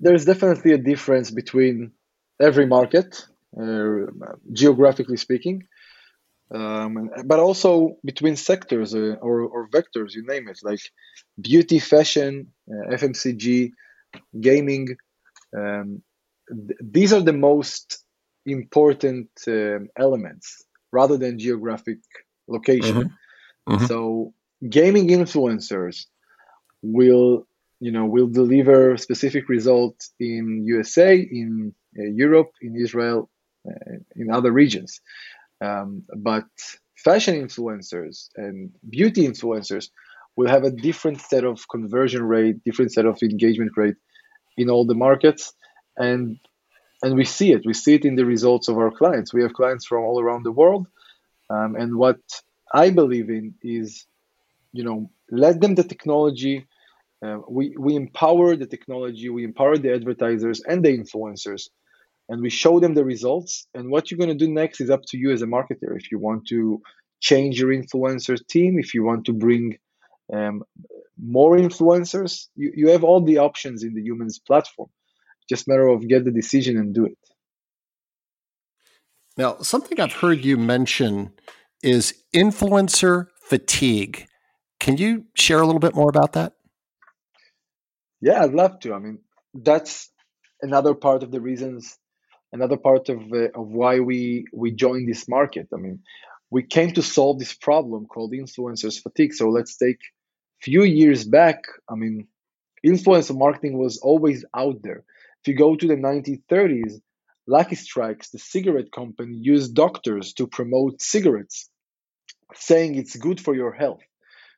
there's 0.00 0.24
definitely 0.24 0.72
a 0.72 0.78
difference 0.78 1.30
between 1.30 1.92
every 2.40 2.66
market, 2.66 3.26
uh, 3.60 4.06
geographically 4.52 5.18
speaking, 5.18 5.68
um, 6.54 7.10
but 7.24 7.38
also 7.38 7.96
between 8.04 8.36
sectors 8.36 8.94
uh, 8.94 9.16
or, 9.20 9.42
or, 9.42 9.68
vectors, 9.68 10.14
you 10.14 10.24
name 10.26 10.48
it, 10.48 10.58
like 10.62 10.80
beauty, 11.40 11.78
fashion, 11.78 12.48
uh, 12.70 12.94
FMCG, 12.94 13.72
gaming. 14.40 14.96
Um, 15.56 16.02
th- 16.48 16.78
these 16.80 17.12
are 17.12 17.22
the 17.22 17.32
most 17.32 18.04
important 18.44 19.30
um, 19.48 19.88
elements 19.96 20.64
rather 20.92 21.16
than 21.16 21.38
geographic 21.38 21.98
location. 22.48 22.96
Mm-hmm. 22.96 23.74
Mm-hmm. 23.74 23.86
So 23.86 24.34
gaming 24.68 25.08
influencers 25.08 26.06
will 26.82 27.46
you 27.80 27.92
know 27.92 28.04
will 28.04 28.28
deliver 28.28 28.96
specific 28.96 29.48
results 29.48 30.12
in 30.20 30.64
USA, 30.66 31.16
in 31.18 31.74
uh, 31.98 32.04
Europe, 32.04 32.50
in 32.60 32.76
Israel, 32.76 33.30
uh, 33.66 33.96
in 34.16 34.30
other 34.30 34.52
regions. 34.52 35.00
Um, 35.62 36.04
but 36.16 36.46
fashion 36.96 37.34
influencers 37.34 38.28
and 38.36 38.70
beauty 38.88 39.26
influencers 39.26 39.88
will 40.36 40.48
have 40.48 40.64
a 40.64 40.70
different 40.70 41.20
set 41.20 41.44
of 41.44 41.68
conversion 41.68 42.22
rate, 42.22 42.64
different 42.64 42.92
set 42.92 43.06
of 43.06 43.18
engagement 43.22 43.72
rate 43.76 43.96
in 44.56 44.70
all 44.70 44.84
the 44.86 44.94
markets, 44.94 45.52
and 45.96 46.38
and 47.02 47.16
we 47.16 47.24
see 47.24 47.52
it. 47.52 47.62
We 47.66 47.74
see 47.74 47.94
it 47.94 48.04
in 48.04 48.14
the 48.16 48.24
results 48.24 48.68
of 48.68 48.76
our 48.78 48.90
clients. 48.90 49.34
We 49.34 49.42
have 49.42 49.52
clients 49.54 49.84
from 49.86 50.04
all 50.04 50.20
around 50.20 50.44
the 50.44 50.52
world, 50.52 50.86
um, 51.50 51.76
and 51.76 51.96
what 51.96 52.20
I 52.72 52.90
believe 52.90 53.28
in 53.28 53.54
is, 53.62 54.06
you 54.72 54.84
know, 54.84 55.10
let 55.30 55.60
them 55.60 55.74
the 55.74 55.84
technology 55.84 56.66
uh, 57.22 57.38
we, 57.48 57.74
we 57.78 57.94
empower 57.94 58.56
the 58.56 58.66
technology, 58.66 59.28
we 59.28 59.44
empower 59.44 59.78
the 59.78 59.94
advertisers 59.94 60.60
and 60.62 60.84
the 60.84 60.88
influencers, 60.88 61.68
and 62.32 62.40
we 62.40 62.48
show 62.48 62.80
them 62.80 62.94
the 62.94 63.04
results. 63.04 63.66
And 63.74 63.90
what 63.90 64.10
you're 64.10 64.16
going 64.16 64.36
to 64.36 64.46
do 64.46 64.50
next 64.50 64.80
is 64.80 64.88
up 64.88 65.02
to 65.08 65.18
you 65.18 65.32
as 65.32 65.42
a 65.42 65.46
marketer. 65.46 65.94
If 65.94 66.10
you 66.10 66.18
want 66.18 66.46
to 66.46 66.80
change 67.20 67.60
your 67.60 67.68
influencer 67.68 68.38
team, 68.46 68.78
if 68.78 68.94
you 68.94 69.04
want 69.04 69.26
to 69.26 69.34
bring 69.34 69.76
um, 70.32 70.62
more 71.22 71.58
influencers, 71.58 72.46
you, 72.56 72.72
you 72.74 72.88
have 72.88 73.04
all 73.04 73.20
the 73.20 73.36
options 73.36 73.82
in 73.82 73.92
the 73.92 74.00
humanz 74.00 74.38
platform. 74.38 74.88
Just 75.46 75.68
matter 75.68 75.86
of 75.86 76.08
get 76.08 76.24
the 76.24 76.30
decision 76.30 76.78
and 76.78 76.94
do 76.94 77.04
it. 77.04 77.18
Now, 79.36 79.58
something 79.58 80.00
I've 80.00 80.14
heard 80.14 80.42
you 80.42 80.56
mention 80.56 81.32
is 81.82 82.14
influencer 82.34 83.26
fatigue. 83.42 84.26
Can 84.80 84.96
you 84.96 85.26
share 85.34 85.60
a 85.60 85.66
little 85.66 85.80
bit 85.80 85.94
more 85.94 86.08
about 86.08 86.32
that? 86.32 86.54
Yeah, 88.22 88.42
I'd 88.42 88.54
love 88.54 88.80
to. 88.80 88.94
I 88.94 88.98
mean, 89.00 89.18
that's 89.52 90.08
another 90.62 90.94
part 90.94 91.22
of 91.22 91.30
the 91.30 91.42
reasons, 91.42 91.98
another 92.52 92.76
part 92.76 93.08
of 93.08 93.20
uh, 93.32 93.48
of 93.54 93.68
why 93.68 94.00
we 94.00 94.44
we 94.52 94.70
joined 94.70 95.08
this 95.08 95.28
market. 95.28 95.68
I 95.74 95.76
mean, 95.76 96.00
we 96.50 96.62
came 96.62 96.92
to 96.92 97.02
solve 97.02 97.38
this 97.38 97.54
problem 97.54 98.06
called 98.06 98.32
influencers 98.32 99.02
fatigue. 99.02 99.34
So 99.34 99.48
let's 99.48 99.76
take 99.76 100.00
a 100.60 100.62
few 100.62 100.82
years 100.84 101.24
back. 101.24 101.64
I 101.88 101.94
mean, 101.94 102.28
influencer 102.86 103.36
marketing 103.36 103.78
was 103.78 103.98
always 103.98 104.44
out 104.54 104.82
there. 104.82 105.04
If 105.40 105.48
you 105.48 105.54
go 105.56 105.74
to 105.74 105.86
the 105.88 105.96
1930s, 105.96 107.00
Lucky 107.46 107.74
Strikes, 107.74 108.30
the 108.30 108.38
cigarette 108.38 108.92
company, 108.92 109.36
used 109.36 109.74
doctors 109.74 110.34
to 110.34 110.46
promote 110.46 111.02
cigarettes, 111.02 111.68
saying 112.54 112.94
it's 112.94 113.16
good 113.16 113.40
for 113.40 113.54
your 113.54 113.72
health. 113.72 114.02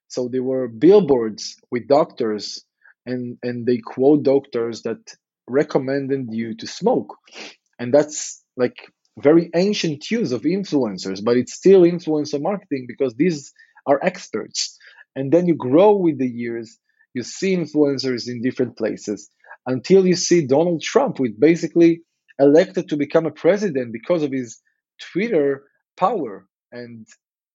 So 0.09 0.29
there 0.29 0.43
were 0.43 0.69
billboards 0.69 1.57
with 1.71 1.89
doctors 1.89 2.65
and 3.07 3.39
and 3.43 3.67
they 3.67 3.79
quote 3.79 4.23
doctors 4.23 4.83
that 4.83 5.03
recommended 5.47 6.29
you 6.31 6.55
to 6.57 6.67
smoke 6.67 7.17
and 7.79 7.93
that's 7.93 8.43
like 8.57 8.77
very 9.21 9.51
ancient 9.55 10.11
use 10.11 10.33
of 10.33 10.43
influencers 10.43 11.23
but 11.25 11.37
it's 11.37 11.55
still 11.55 11.83
influencer 11.83 12.41
marketing 12.41 12.85
because 12.89 13.15
these 13.15 13.53
are 13.87 14.01
experts. 14.03 14.79
And 15.15 15.33
then 15.33 15.47
you 15.47 15.55
grow 15.55 15.95
with 15.95 16.19
the 16.19 16.29
years 16.29 16.79
you 17.13 17.23
see 17.23 17.57
influencers 17.57 18.29
in 18.29 18.43
different 18.43 18.77
places 18.77 19.31
until 19.67 20.05
you 20.07 20.17
see 20.17 20.47
donald 20.47 20.83
trump 20.83 21.21
with 21.21 21.39
basically 21.39 22.03
elected 22.41 22.89
to 22.89 22.97
become 22.97 23.25
a 23.25 23.31
president 23.31 23.93
because 23.93 24.25
of 24.25 24.33
his 24.33 24.61
twitter 24.99 25.63
power 25.97 26.47
and 26.73 27.07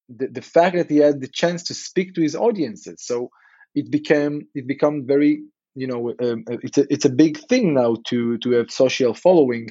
the, 0.09 0.27
the 0.27 0.41
fact 0.41 0.75
that 0.75 0.89
he 0.89 0.97
had 0.97 1.21
the 1.21 1.27
chance 1.27 1.63
to 1.63 1.73
speak 1.73 2.15
to 2.15 2.21
his 2.21 2.35
audiences. 2.35 3.03
So 3.05 3.29
it 3.75 3.91
became 3.91 4.47
it 4.55 4.67
become 4.67 5.05
very 5.05 5.43
you 5.75 5.87
know 5.87 6.09
um, 6.21 6.43
it's 6.47 6.77
a, 6.77 6.91
it's 6.91 7.05
a 7.05 7.09
big 7.09 7.37
thing 7.47 7.75
now 7.75 7.97
to 8.07 8.37
to 8.39 8.51
have 8.51 8.71
social 8.71 9.13
following 9.13 9.69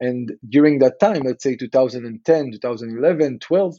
and 0.00 0.32
during 0.48 0.80
that 0.80 1.00
time 1.00 1.22
let's 1.24 1.44
say 1.44 1.56
2010 1.56 2.52
2011 2.52 3.38
12 3.40 3.74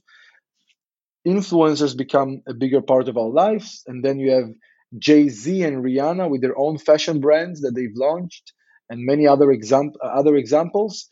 influencers 1.28 1.96
become 1.98 2.42
a 2.48 2.54
bigger 2.54 2.82
part 2.82 3.08
of 3.08 3.18
our 3.18 3.30
lives. 3.30 3.84
And 3.88 4.04
then 4.04 4.20
you 4.20 4.32
have 4.32 4.50
jay-z 4.98 5.64
and 5.64 5.84
rihanna 5.84 6.30
with 6.30 6.42
their 6.42 6.58
own 6.58 6.78
fashion 6.78 7.20
brands 7.20 7.62
that 7.62 7.74
they've 7.76 7.96
launched 7.96 8.54
and 8.90 9.06
many 9.06 9.28
other 9.28 9.52
exam- 9.52 9.94
other 10.04 10.36
examples. 10.36 11.08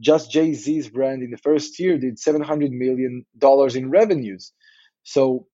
Just 0.00 0.30
jay-z's 0.30 0.90
brand 0.90 1.22
in 1.22 1.30
the 1.30 1.38
first 1.38 1.78
year 1.80 1.98
did 1.98 2.18
700 2.18 2.70
million 2.72 3.26
dollars 3.38 3.76
in 3.76 3.90
revenues. 3.90 4.52
So 5.04 5.46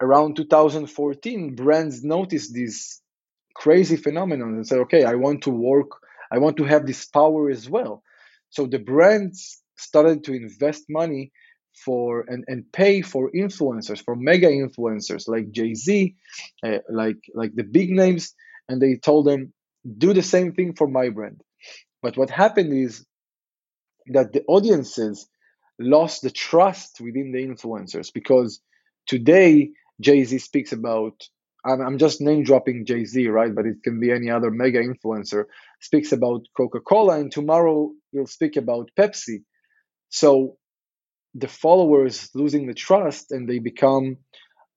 around 0.00 0.36
2014, 0.36 1.56
brands 1.56 2.04
noticed 2.04 2.54
this 2.54 3.02
crazy 3.56 3.96
phenomenon 3.96 4.54
and 4.54 4.66
said, 4.66 4.80
okay, 4.80 5.04
I 5.04 5.16
want 5.16 5.42
to 5.44 5.50
work, 5.50 5.88
I 6.32 6.38
want 6.38 6.58
to 6.58 6.64
have 6.64 6.86
this 6.86 7.06
power 7.06 7.50
as 7.50 7.68
well. 7.70 8.02
So 8.50 8.66
the 8.66 8.78
brands 8.78 9.62
started 9.76 10.24
to 10.24 10.32
invest 10.32 10.84
money 10.88 11.32
for 11.84 12.24
and, 12.28 12.44
and 12.48 12.64
pay 12.72 13.02
for 13.02 13.30
influencers, 13.32 14.02
for 14.04 14.16
mega 14.16 14.48
influencers 14.48 15.28
like 15.28 15.50
Jay 15.52 15.74
Z, 15.74 16.14
uh, 16.66 16.78
like 16.90 17.18
like 17.34 17.54
the 17.54 17.62
big 17.62 17.90
names, 17.90 18.34
and 18.68 18.80
they 18.80 18.96
told 18.96 19.26
them 19.26 19.52
do 19.96 20.12
the 20.12 20.22
same 20.22 20.52
thing 20.52 20.74
for 20.74 20.88
my 20.88 21.08
brand. 21.08 21.40
But 22.02 22.16
what 22.16 22.30
happened 22.30 22.72
is 22.72 23.04
that 24.08 24.32
the 24.32 24.44
audiences 24.48 25.28
lost 25.78 26.22
the 26.22 26.30
trust 26.30 27.00
within 27.00 27.32
the 27.32 27.46
influencers 27.46 28.12
because 28.12 28.60
today 29.06 29.70
Jay 30.00 30.24
Z 30.24 30.38
speaks 30.38 30.72
about. 30.72 31.14
I'm, 31.64 31.98
just 31.98 32.20
name 32.20 32.44
dropping 32.44 32.86
Jay 32.86 33.04
Z, 33.04 33.26
right? 33.28 33.54
But 33.54 33.66
it 33.66 33.82
can 33.82 34.00
be 34.00 34.10
any 34.10 34.30
other 34.30 34.50
mega 34.50 34.80
influencer 34.82 35.44
speaks 35.80 36.12
about 36.12 36.42
Coca 36.56 36.80
Cola, 36.80 37.18
and 37.20 37.30
tomorrow 37.30 37.90
he'll 38.12 38.26
speak 38.26 38.56
about 38.56 38.90
Pepsi. 38.98 39.42
So 40.08 40.56
the 41.34 41.48
followers 41.48 42.30
losing 42.34 42.66
the 42.66 42.74
trust 42.74 43.30
and 43.30 43.48
they 43.48 43.58
become 43.58 44.16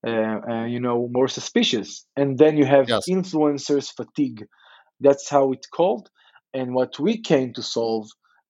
uh, 0.05 0.39
uh, 0.49 0.65
you 0.65 0.79
know 0.79 1.07
more 1.11 1.27
suspicious. 1.27 2.05
And 2.15 2.37
then 2.37 2.57
you 2.57 2.65
have 2.65 2.89
yes. 2.89 3.03
influencers 3.09 3.91
fatigue. 3.95 4.45
That's 4.99 5.29
how 5.29 5.51
it's 5.51 5.67
called. 5.67 6.09
And 6.53 6.73
what 6.73 6.99
we 6.99 7.21
came 7.21 7.53
to 7.53 7.63
solve 7.63 8.07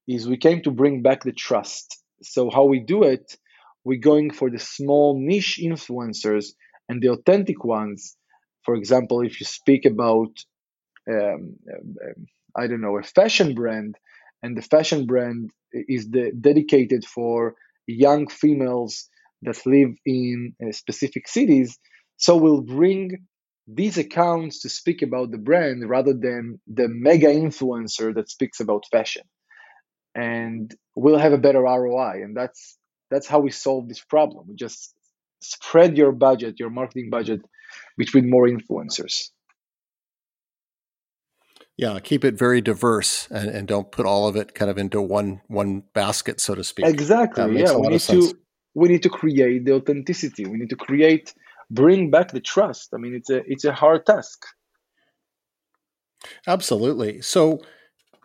is 0.08 0.28
we 0.28 0.38
came 0.38 0.62
to 0.64 0.72
bring 0.72 1.02
back 1.02 1.24
the 1.24 1.32
trust. 1.32 1.98
So 2.24 2.50
how 2.50 2.66
we 2.66 2.80
do 2.80 3.04
it 3.04 3.38
we're 3.84 4.00
going 4.00 4.32
for 4.32 4.50
the 4.50 4.60
small 4.60 5.20
niche 5.20 5.60
influencers 5.62 6.48
and 6.88 7.02
the 7.02 7.10
authentic 7.10 7.64
ones. 7.64 8.16
For 8.64 8.76
example, 8.76 9.22
if 9.22 9.40
you 9.40 9.46
speak 9.46 9.86
about, 9.86 10.32
um, 11.10 11.56
um, 11.74 12.28
I 12.56 12.68
don't 12.68 12.82
know, 12.82 12.98
a 12.98 13.04
fashion 13.04 13.56
brand, 13.56 13.96
and 14.44 14.58
the 14.58 14.62
fashion 14.62 15.06
brand 15.06 15.52
is 15.74 16.10
the, 16.10 16.32
dedicated 16.40 17.06
for 17.06 17.56
young 17.88 18.28
females 18.28 19.10
that 19.44 19.66
live 19.66 19.92
in 20.06 20.54
uh, 20.64 20.72
specific 20.72 21.28
cities, 21.28 21.80
so 22.18 22.36
we'll 22.36 22.62
bring 22.62 23.26
these 23.68 23.98
accounts 23.98 24.62
to 24.62 24.70
speak 24.70 25.02
about 25.02 25.32
the 25.32 25.38
brand 25.38 25.88
rather 25.88 26.14
than 26.14 26.60
the 26.68 26.88
mega 26.88 27.28
influencer 27.28 28.14
that 28.14 28.30
speaks 28.30 28.60
about 28.60 28.84
fashion 28.92 29.24
and 30.16 30.76
we'll 30.96 31.18
have 31.18 31.34
a 31.34 31.38
better 31.38 31.62
ROI. 31.62 32.24
And 32.24 32.36
that's 32.36 32.78
that's 33.10 33.28
how 33.28 33.40
we 33.40 33.52
solve 33.52 33.88
this 33.88 34.00
problem. 34.00 34.46
We 34.48 34.56
just 34.56 34.94
spread 35.42 35.98
your 35.98 36.12
budget, 36.12 36.60
your 36.60 36.70
marketing 36.70 37.10
budget, 37.10 37.42
between 37.98 38.30
more 38.30 38.48
influencers. 38.48 39.30
Yeah, 41.78 42.00
keep 42.00 42.24
it 42.24 42.36
very 42.38 42.62
diverse 42.62 43.28
and, 43.32 43.50
and 43.50 43.68
don't 43.68 43.92
put 43.92 44.06
all 44.06 44.28
of 44.28 44.36
it 44.36 44.54
kind 44.54 44.70
of 44.70 44.78
into 44.78 45.02
one 45.02 45.42
one 45.48 45.84
basket, 45.94 46.40
so 46.40 46.54
to 46.56 46.64
speak. 46.64 46.86
Exactly. 46.86 47.60
Yeah, 47.60 47.76
we 47.76 47.88
need 47.88 48.02
to 48.02 48.38
we 48.76 48.90
need 48.90 49.04
to 49.04 49.10
create 49.10 49.66
the 49.66 49.76
authenticity. 49.76 50.46
We 50.46 50.58
need 50.58 50.70
to 50.70 50.76
create 50.76 51.34
bring 51.72 52.12
back 52.12 52.32
the 52.32 52.42
trust. 52.42 52.90
I 52.94 52.98
mean, 52.98 53.16
it's 53.16 53.30
a 53.30 53.42
it's 53.52 53.66
a 53.66 53.74
hard 53.74 54.06
task. 54.06 54.46
Absolutely. 56.46 57.22
So 57.22 57.62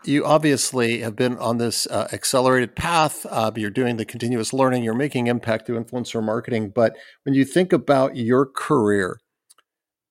you 0.04 0.24
obviously 0.24 1.00
have 1.00 1.16
been 1.16 1.36
on 1.38 1.58
this 1.58 1.86
uh, 1.86 2.08
accelerated 2.12 2.76
path. 2.76 3.26
Uh, 3.28 3.50
you're 3.56 3.70
doing 3.70 3.96
the 3.96 4.04
continuous 4.04 4.52
learning. 4.52 4.84
You're 4.84 4.94
making 4.94 5.26
impact 5.26 5.66
through 5.66 5.82
influencer 5.82 6.22
marketing. 6.22 6.70
But 6.70 6.96
when 7.24 7.34
you 7.34 7.44
think 7.44 7.72
about 7.72 8.16
your 8.16 8.46
career, 8.46 9.18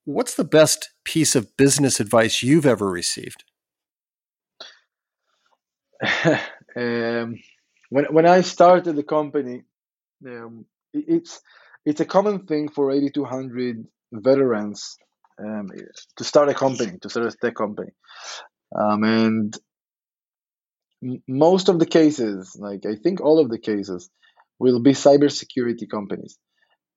what's 0.06 0.36
the 0.36 0.44
best 0.44 0.92
piece 1.04 1.36
of 1.36 1.56
business 1.58 2.00
advice 2.00 2.42
you've 2.42 2.66
ever 2.66 2.90
received? 2.90 3.44
um, 6.76 7.36
when 7.90 8.06
when 8.06 8.26
I 8.26 8.42
started 8.42 8.96
the 8.96 9.04
company, 9.04 9.64
um, 10.28 10.66
it's 10.94 11.42
it's 11.86 12.02
a 12.02 12.06
common 12.06 12.46
thing 12.46 12.70
for 12.70 12.92
8,200 12.92 13.86
veterans 14.12 14.98
um, 15.40 15.70
to 16.18 16.24
start 16.24 16.50
a 16.50 16.54
company, 16.54 16.98
to 17.02 17.10
start 17.10 17.28
a 17.28 17.38
tech 17.38 17.56
company. 17.56 17.92
Um, 18.78 19.04
and 19.04 19.58
most 21.28 21.70
of 21.70 21.80
the 21.80 21.86
cases, 21.86 22.58
like 22.60 22.86
I 22.86 22.96
think 22.96 23.22
all 23.22 23.40
of 23.40 23.50
the 23.50 23.60
cases, 23.60 24.10
will 24.60 24.80
be 24.80 24.92
cybersecurity 24.94 25.90
companies. 25.90 26.38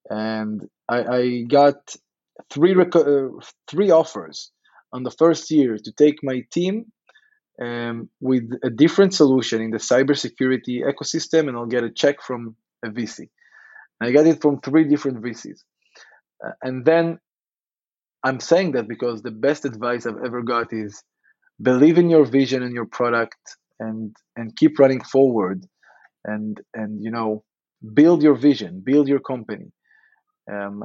And 0.09 0.67
I, 0.89 1.03
I 1.03 1.43
got 1.43 1.97
three 2.51 2.75
uh, 2.75 3.29
three 3.69 3.91
offers 3.91 4.53
on 4.93 5.03
the 5.03 5.11
first 5.11 5.51
year 5.51 5.77
to 5.79 5.93
take 5.93 6.19
my 6.23 6.43
team 6.51 6.87
um, 7.61 8.09
with 8.21 8.51
a 8.63 8.71
different 8.71 9.15
solution 9.15 9.61
in 9.61 9.71
the 9.71 9.79
cybersecurity 9.79 10.83
ecosystem, 10.83 11.49
and 11.49 11.57
I'll 11.57 11.67
get 11.67 11.85
a 11.85 11.91
check 11.91 12.23
from 12.23 12.57
a 12.85 12.89
VC. 12.89 13.29
I 14.01 14.13
got 14.13 14.27
it 14.27 14.41
from 14.41 14.61
three 14.61 14.85
different 14.85 15.23
VCs. 15.23 15.59
Uh, 16.45 16.53
and 16.63 16.85
then 16.85 17.19
I'm 18.23 18.41
saying 18.41 18.73
that 18.73 18.89
because 18.89 19.23
the 19.23 19.31
best 19.31 19.65
advice 19.65 20.07
I've 20.07 20.25
ever 20.25 20.43
got 20.43 20.73
is 20.73 21.03
believe 21.61 21.99
in 21.99 22.09
your 22.09 22.25
vision 22.25 22.63
and 22.63 22.73
your 22.73 22.87
product 22.87 23.39
and 23.81 24.17
and 24.37 24.57
keep 24.57 24.79
running 24.79 25.01
forward 25.01 25.65
and 26.25 26.61
and 26.75 27.03
you 27.03 27.11
know 27.11 27.45
build 27.95 28.23
your 28.23 28.35
vision 28.35 28.81
build 28.81 29.09
your 29.09 29.21
company 29.21 29.73
um, 30.53 30.85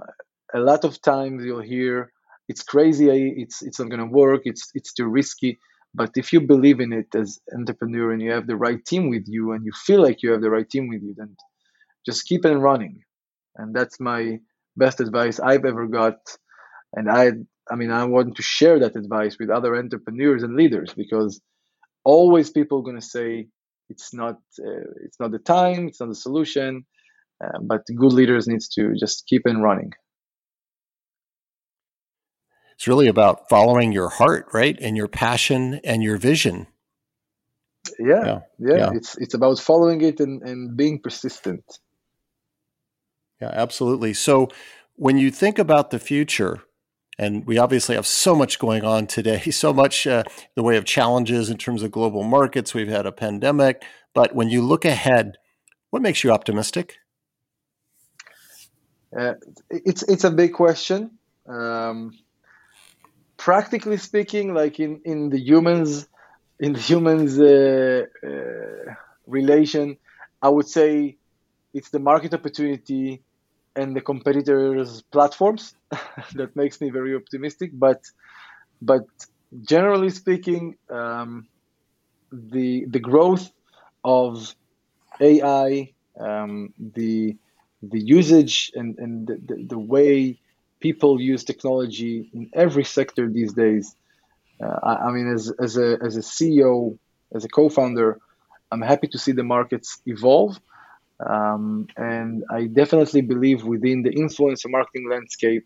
a 0.53 0.59
lot 0.59 0.83
of 0.83 1.01
times 1.01 1.43
you'll 1.43 1.61
hear 1.61 2.11
it's 2.47 2.63
crazy 2.63 3.09
it's 3.37 3.61
it's 3.61 3.79
not 3.79 3.89
going 3.89 3.99
to 3.99 4.05
work 4.05 4.41
it's 4.45 4.69
it's 4.73 4.93
too 4.93 5.07
risky. 5.07 5.59
But 5.95 6.11
if 6.15 6.33
you 6.33 6.41
believe 6.41 6.79
in 6.79 6.91
it 6.91 7.13
as 7.13 7.39
entrepreneur 7.55 8.11
and 8.11 8.21
you 8.21 8.31
have 8.31 8.47
the 8.47 8.55
right 8.55 8.83
team 8.83 9.09
with 9.09 9.25
you 9.27 9.51
and 9.51 9.63
you 9.63 9.71
feel 9.85 10.01
like 10.01 10.23
you 10.23 10.31
have 10.31 10.41
the 10.41 10.49
right 10.49 10.69
team 10.69 10.87
with 10.89 11.01
you 11.03 11.13
then 11.17 11.35
just 12.05 12.25
keep 12.27 12.45
on 12.45 12.59
running. 12.59 13.03
And 13.55 13.75
that's 13.75 13.99
my 13.99 14.39
best 14.75 14.99
advice 14.99 15.39
i've 15.39 15.65
ever 15.65 15.87
got. 15.87 16.17
And 16.93 17.09
i 17.09 17.31
i 17.71 17.75
mean 17.75 17.91
i 17.91 18.03
want 18.03 18.35
to 18.35 18.43
share 18.43 18.77
that 18.79 18.95
advice 18.95 19.37
with 19.39 19.49
other 19.49 19.75
entrepreneurs 19.75 20.43
and 20.43 20.55
leaders 20.55 20.93
because 20.93 21.41
always 22.03 22.49
people 22.49 22.79
are 22.79 22.87
going 22.89 22.99
to 22.99 23.11
say 23.17 23.47
it's 23.89 24.13
not 24.13 24.35
uh, 24.67 24.85
it's 25.05 25.19
not 25.19 25.31
the 25.31 25.39
time 25.39 25.87
it's 25.87 25.99
not 25.99 26.09
the 26.09 26.23
solution. 26.27 26.85
Uh, 27.43 27.59
but 27.61 27.81
good 27.95 28.13
leaders 28.13 28.47
needs 28.47 28.69
to 28.69 28.93
just 28.95 29.25
keep 29.27 29.43
on 29.47 29.61
running 29.61 29.91
it's 32.73 32.87
really 32.87 33.07
about 33.07 33.49
following 33.49 33.91
your 33.91 34.09
heart 34.09 34.47
right 34.53 34.77
and 34.81 34.97
your 34.97 35.07
passion 35.07 35.79
and 35.83 36.03
your 36.03 36.17
vision 36.17 36.67
yeah 37.99 38.25
yeah, 38.25 38.39
yeah. 38.59 38.75
yeah. 38.77 38.91
it's 38.93 39.17
it's 39.17 39.33
about 39.33 39.59
following 39.59 40.01
it 40.01 40.19
and, 40.19 40.41
and 40.43 40.75
being 40.77 40.99
persistent 40.99 41.79
yeah 43.41 43.49
absolutely 43.53 44.13
so 44.13 44.47
when 44.95 45.17
you 45.17 45.31
think 45.31 45.57
about 45.57 45.91
the 45.91 45.99
future 45.99 46.61
and 47.17 47.45
we 47.45 47.57
obviously 47.57 47.95
have 47.95 48.07
so 48.07 48.35
much 48.35 48.59
going 48.59 48.83
on 48.83 49.07
today, 49.07 49.39
so 49.51 49.73
much 49.73 50.07
uh, 50.07 50.23
the 50.55 50.63
way 50.63 50.77
of 50.77 50.85
challenges 50.85 51.49
in 51.49 51.57
terms 51.57 51.83
of 51.83 51.91
global 51.91 52.23
markets. 52.23 52.73
We've 52.73 52.87
had 52.87 53.05
a 53.05 53.11
pandemic. 53.11 53.83
But 54.13 54.35
when 54.35 54.49
you 54.49 54.61
look 54.61 54.85
ahead, 54.85 55.37
what 55.89 56.01
makes 56.01 56.23
you 56.23 56.31
optimistic? 56.31 56.97
Uh, 59.15 59.35
it's 59.69 60.03
it's 60.03 60.23
a 60.23 60.31
big 60.31 60.53
question. 60.53 61.11
Um, 61.47 62.17
practically 63.43 63.97
speaking, 63.97 64.53
like 64.53 64.79
in, 64.79 65.01
in 65.03 65.29
the 65.29 65.37
humanz 65.49 66.07
in 66.59 66.71
the 66.73 66.79
humanz 66.79 67.33
uh, 67.39 68.05
uh 68.29 68.93
relation, 69.27 69.97
I 70.41 70.49
would 70.55 70.67
say 70.67 71.17
it's 71.73 71.89
the 71.89 71.99
market 71.99 72.33
opportunity 72.33 73.21
and 73.75 73.95
the 73.95 74.01
competitors' 74.01 75.01
platforms. 75.11 75.75
that 76.39 76.55
makes 76.55 76.79
me 76.79 76.89
very 76.89 77.13
optimistic. 77.15 77.71
But 77.73 78.01
but 78.81 79.05
generally 79.73 80.09
speaking, 80.09 80.75
um, 80.89 81.47
the 82.31 82.85
the 82.95 82.99
growth 83.09 83.51
of 84.03 84.55
AI, 85.19 85.93
um, 86.19 86.73
the 86.97 87.37
the 87.91 87.99
usage 87.99 88.71
and, 88.75 88.97
and 88.97 89.27
the, 89.27 89.35
the, 89.47 89.55
the, 89.71 89.77
way 89.77 90.39
people 90.83 91.21
use 91.33 91.41
technology 91.45 92.29
in 92.37 92.43
every 92.63 92.83
sector 92.97 93.23
these 93.29 93.53
days. 93.53 93.85
Uh, 94.63 94.77
I, 94.89 94.93
I, 95.05 95.09
mean, 95.13 95.27
as, 95.37 95.43
as, 95.65 95.77
a, 95.77 95.89
as 96.07 96.13
a 96.17 96.25
CEO, 96.35 96.97
as 97.33 97.45
a 97.45 97.51
co 97.57 97.69
founder, 97.69 98.19
I'm 98.71 98.81
happy 98.81 99.07
to 99.13 99.17
see 99.23 99.31
the 99.31 99.47
markets 99.55 99.89
evolve. 100.05 100.59
Um, 101.33 101.87
and 101.95 102.43
I 102.57 102.61
definitely 102.81 103.21
believe 103.33 103.59
within 103.63 104.03
the 104.03 104.13
influencer 104.23 104.69
marketing 104.77 105.05
landscape, 105.09 105.65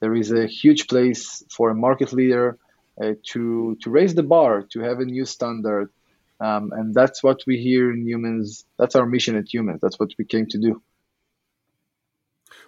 there 0.00 0.14
is 0.14 0.30
a 0.30 0.46
huge 0.46 0.82
place 0.86 1.42
for 1.56 1.70
a 1.70 1.74
market 1.86 2.12
leader 2.12 2.46
uh, 3.02 3.14
to 3.30 3.76
to 3.82 3.86
raise 3.98 4.14
the 4.14 4.26
bar, 4.34 4.52
to 4.72 4.78
have 4.88 4.98
a 5.00 5.08
new 5.16 5.24
standard, 5.36 5.88
um, 6.46 6.64
and 6.78 6.94
that's 6.98 7.20
what 7.26 7.40
we 7.48 7.56
hear 7.68 7.84
in 7.94 8.00
humanz. 8.06 8.64
That's 8.78 8.94
our 8.98 9.06
mission 9.14 9.34
at 9.40 9.46
humanz. 9.52 9.80
That's 9.80 9.98
what 9.98 10.10
we 10.18 10.24
came 10.34 10.46
to 10.54 10.58
do. 10.66 10.72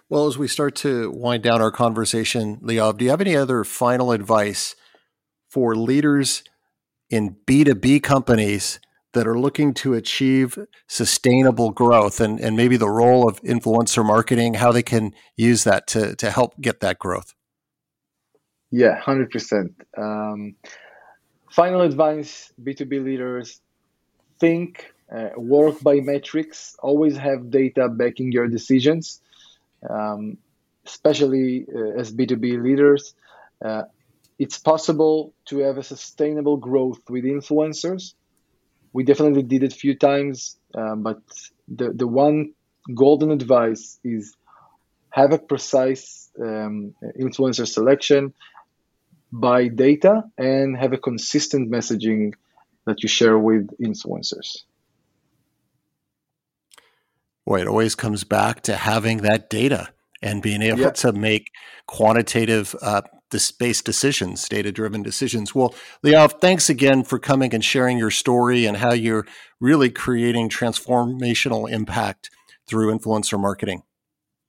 Well, 0.09 0.27
as 0.27 0.37
we 0.37 0.47
start 0.47 0.75
to 0.77 1.11
wind 1.11 1.43
down 1.43 1.61
our 1.61 1.71
conversation, 1.71 2.57
Liav, 2.61 2.97
do 2.97 3.03
you 3.03 3.11
have 3.11 3.19
any 3.19 3.35
other 3.35 3.65
final 3.65 4.13
advice 4.13 4.73
for 5.49 5.75
leaders 5.75 6.43
in 7.09 7.35
B2B 7.45 8.03
companies 8.03 8.79
that 9.11 9.27
are 9.27 9.37
looking 9.37 9.73
to 9.73 9.95
achieve 9.95 10.57
sustainable 10.87 11.71
growth 11.71 12.21
and, 12.21 12.39
and 12.39 12.55
maybe 12.55 12.77
the 12.77 12.89
role 12.89 13.27
of 13.27 13.41
influencer 13.41 14.05
marketing, 14.05 14.53
how 14.53 14.71
they 14.71 14.83
can 14.83 15.13
use 15.35 15.65
that 15.65 15.87
to, 15.87 16.15
to 16.15 16.31
help 16.31 16.57
get 16.61 16.79
that 16.79 16.99
growth? 16.99 17.33
Yeah, 18.71 19.01
100%. 19.01 19.73
Um, 19.97 20.55
final 21.51 21.81
advice 21.81 22.53
B2B 22.63 23.03
leaders 23.03 23.59
think, 24.39 24.93
uh, 25.13 25.29
work 25.35 25.81
by 25.81 25.99
metrics, 25.99 26.77
always 26.79 27.17
have 27.17 27.49
data 27.49 27.89
backing 27.89 28.31
your 28.31 28.47
decisions, 28.47 29.21
um, 29.89 30.37
especially 30.85 31.65
uh, 31.73 31.99
as 31.99 32.13
B2B 32.13 32.61
leaders. 32.61 33.13
Uh, 33.63 33.83
it's 34.39 34.59
possible 34.59 35.33
to 35.45 35.59
have 35.59 35.77
a 35.77 35.83
sustainable 35.83 36.57
growth 36.57 37.01
with 37.09 37.23
influencers 37.23 38.13
we 38.97 39.03
definitely 39.03 39.43
did 39.43 39.61
it 39.61 39.73
a 39.73 39.75
few 39.75 39.95
times, 39.95 40.57
um, 40.73 41.03
but 41.03 41.21
the 41.67 41.91
the 41.93 42.07
one 42.07 42.53
golden 42.93 43.29
advice 43.31 43.99
is 44.03 44.35
have 45.09 45.33
a 45.33 45.37
precise 45.51 46.29
um, 46.39 46.95
influencer 47.19 47.67
selection 47.67 48.33
by 49.31 49.67
data 49.67 50.23
and 50.37 50.77
have 50.77 50.93
a 50.93 50.97
consistent 50.97 51.69
messaging 51.69 52.33
that 52.85 53.03
you 53.03 53.09
share 53.09 53.37
with 53.37 53.69
influencers. 53.79 54.63
Boy, 57.47 57.61
it 57.61 57.67
always 57.67 57.95
comes 57.95 58.25
back 58.25 58.59
to 58.63 58.75
having 58.75 59.19
that 59.19 59.49
data 59.49 59.87
and 60.21 60.41
being 60.41 60.61
able 60.61 60.81
yeah. 60.81 60.89
to 60.89 61.13
make 61.13 61.49
quantitative 61.87 62.75
uh, 62.81 63.03
this 63.31 63.51
based 63.51 63.85
decisions, 63.85 64.49
data 64.49 64.69
driven 64.69 65.01
decisions. 65.01 65.55
Well, 65.55 65.73
Liav, 66.03 66.41
thanks 66.41 66.69
again 66.69 67.05
for 67.05 67.19
coming 67.19 67.53
and 67.53 67.63
sharing 67.63 67.97
your 67.97 68.11
story 68.11 68.65
and 68.65 68.75
how 68.75 68.91
you're 68.91 69.25
really 69.61 69.89
creating 69.89 70.49
transformational 70.49 71.71
impact 71.71 72.29
through 72.67 72.93
influencer 72.93 73.39
marketing. 73.39 73.83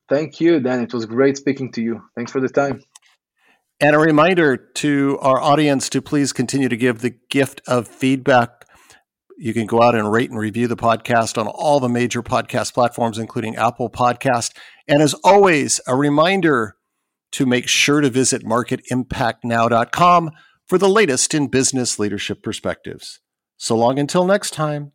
Thank 0.09 0.41
you, 0.41 0.59
Dan. 0.59 0.83
It 0.83 0.93
was 0.93 1.07
great 1.07 1.37
speaking 1.37 1.71
to 1.73 1.81
you. 1.81 2.03
Thanks 2.17 2.33
for 2.33 2.41
the 2.41 2.49
time. 2.49 2.83
And 3.79 3.95
a 3.95 4.01
reminder 4.01 4.57
to 4.57 5.19
our 5.21 5.41
audience 5.41 5.89
to 5.91 6.03
please 6.03 6.33
continue 6.33 6.69
to 6.69 6.77
give 6.77 6.99
the 6.99 7.15
gift 7.31 7.61
of 7.69 7.87
feedback. 7.87 8.65
You 9.41 9.55
can 9.55 9.67
go 9.67 9.81
out 9.83 9.95
and 9.95 10.11
rate 10.11 10.31
and 10.31 10.39
review 10.39 10.67
the 10.67 10.77
podcast 10.77 11.39
on 11.39 11.47
all 11.47 11.79
the 11.79 11.89
major 11.89 12.25
podcast 12.25 12.75
platforms, 12.75 13.19
including 13.19 13.55
Apple 13.55 13.89
Podcast. 13.89 14.53
And 14.89 15.01
as 15.01 15.15
always, 15.23 15.81
a 15.87 15.95
reminder 15.95 16.75
to 17.33 17.47
make 17.47 17.69
sure 17.69 18.01
to 18.01 18.11
visit 18.11 18.43
marketimpactnow.com 18.45 20.31
for 20.67 20.77
the 20.79 20.89
latest 20.89 21.35
in 21.35 21.47
business 21.47 22.01
leadership 22.01 22.43
perspectives. 22.43 23.21
So 23.57 23.77
long 23.77 24.01
until 24.01 24.25
next 24.25 24.51
time. 24.51 24.91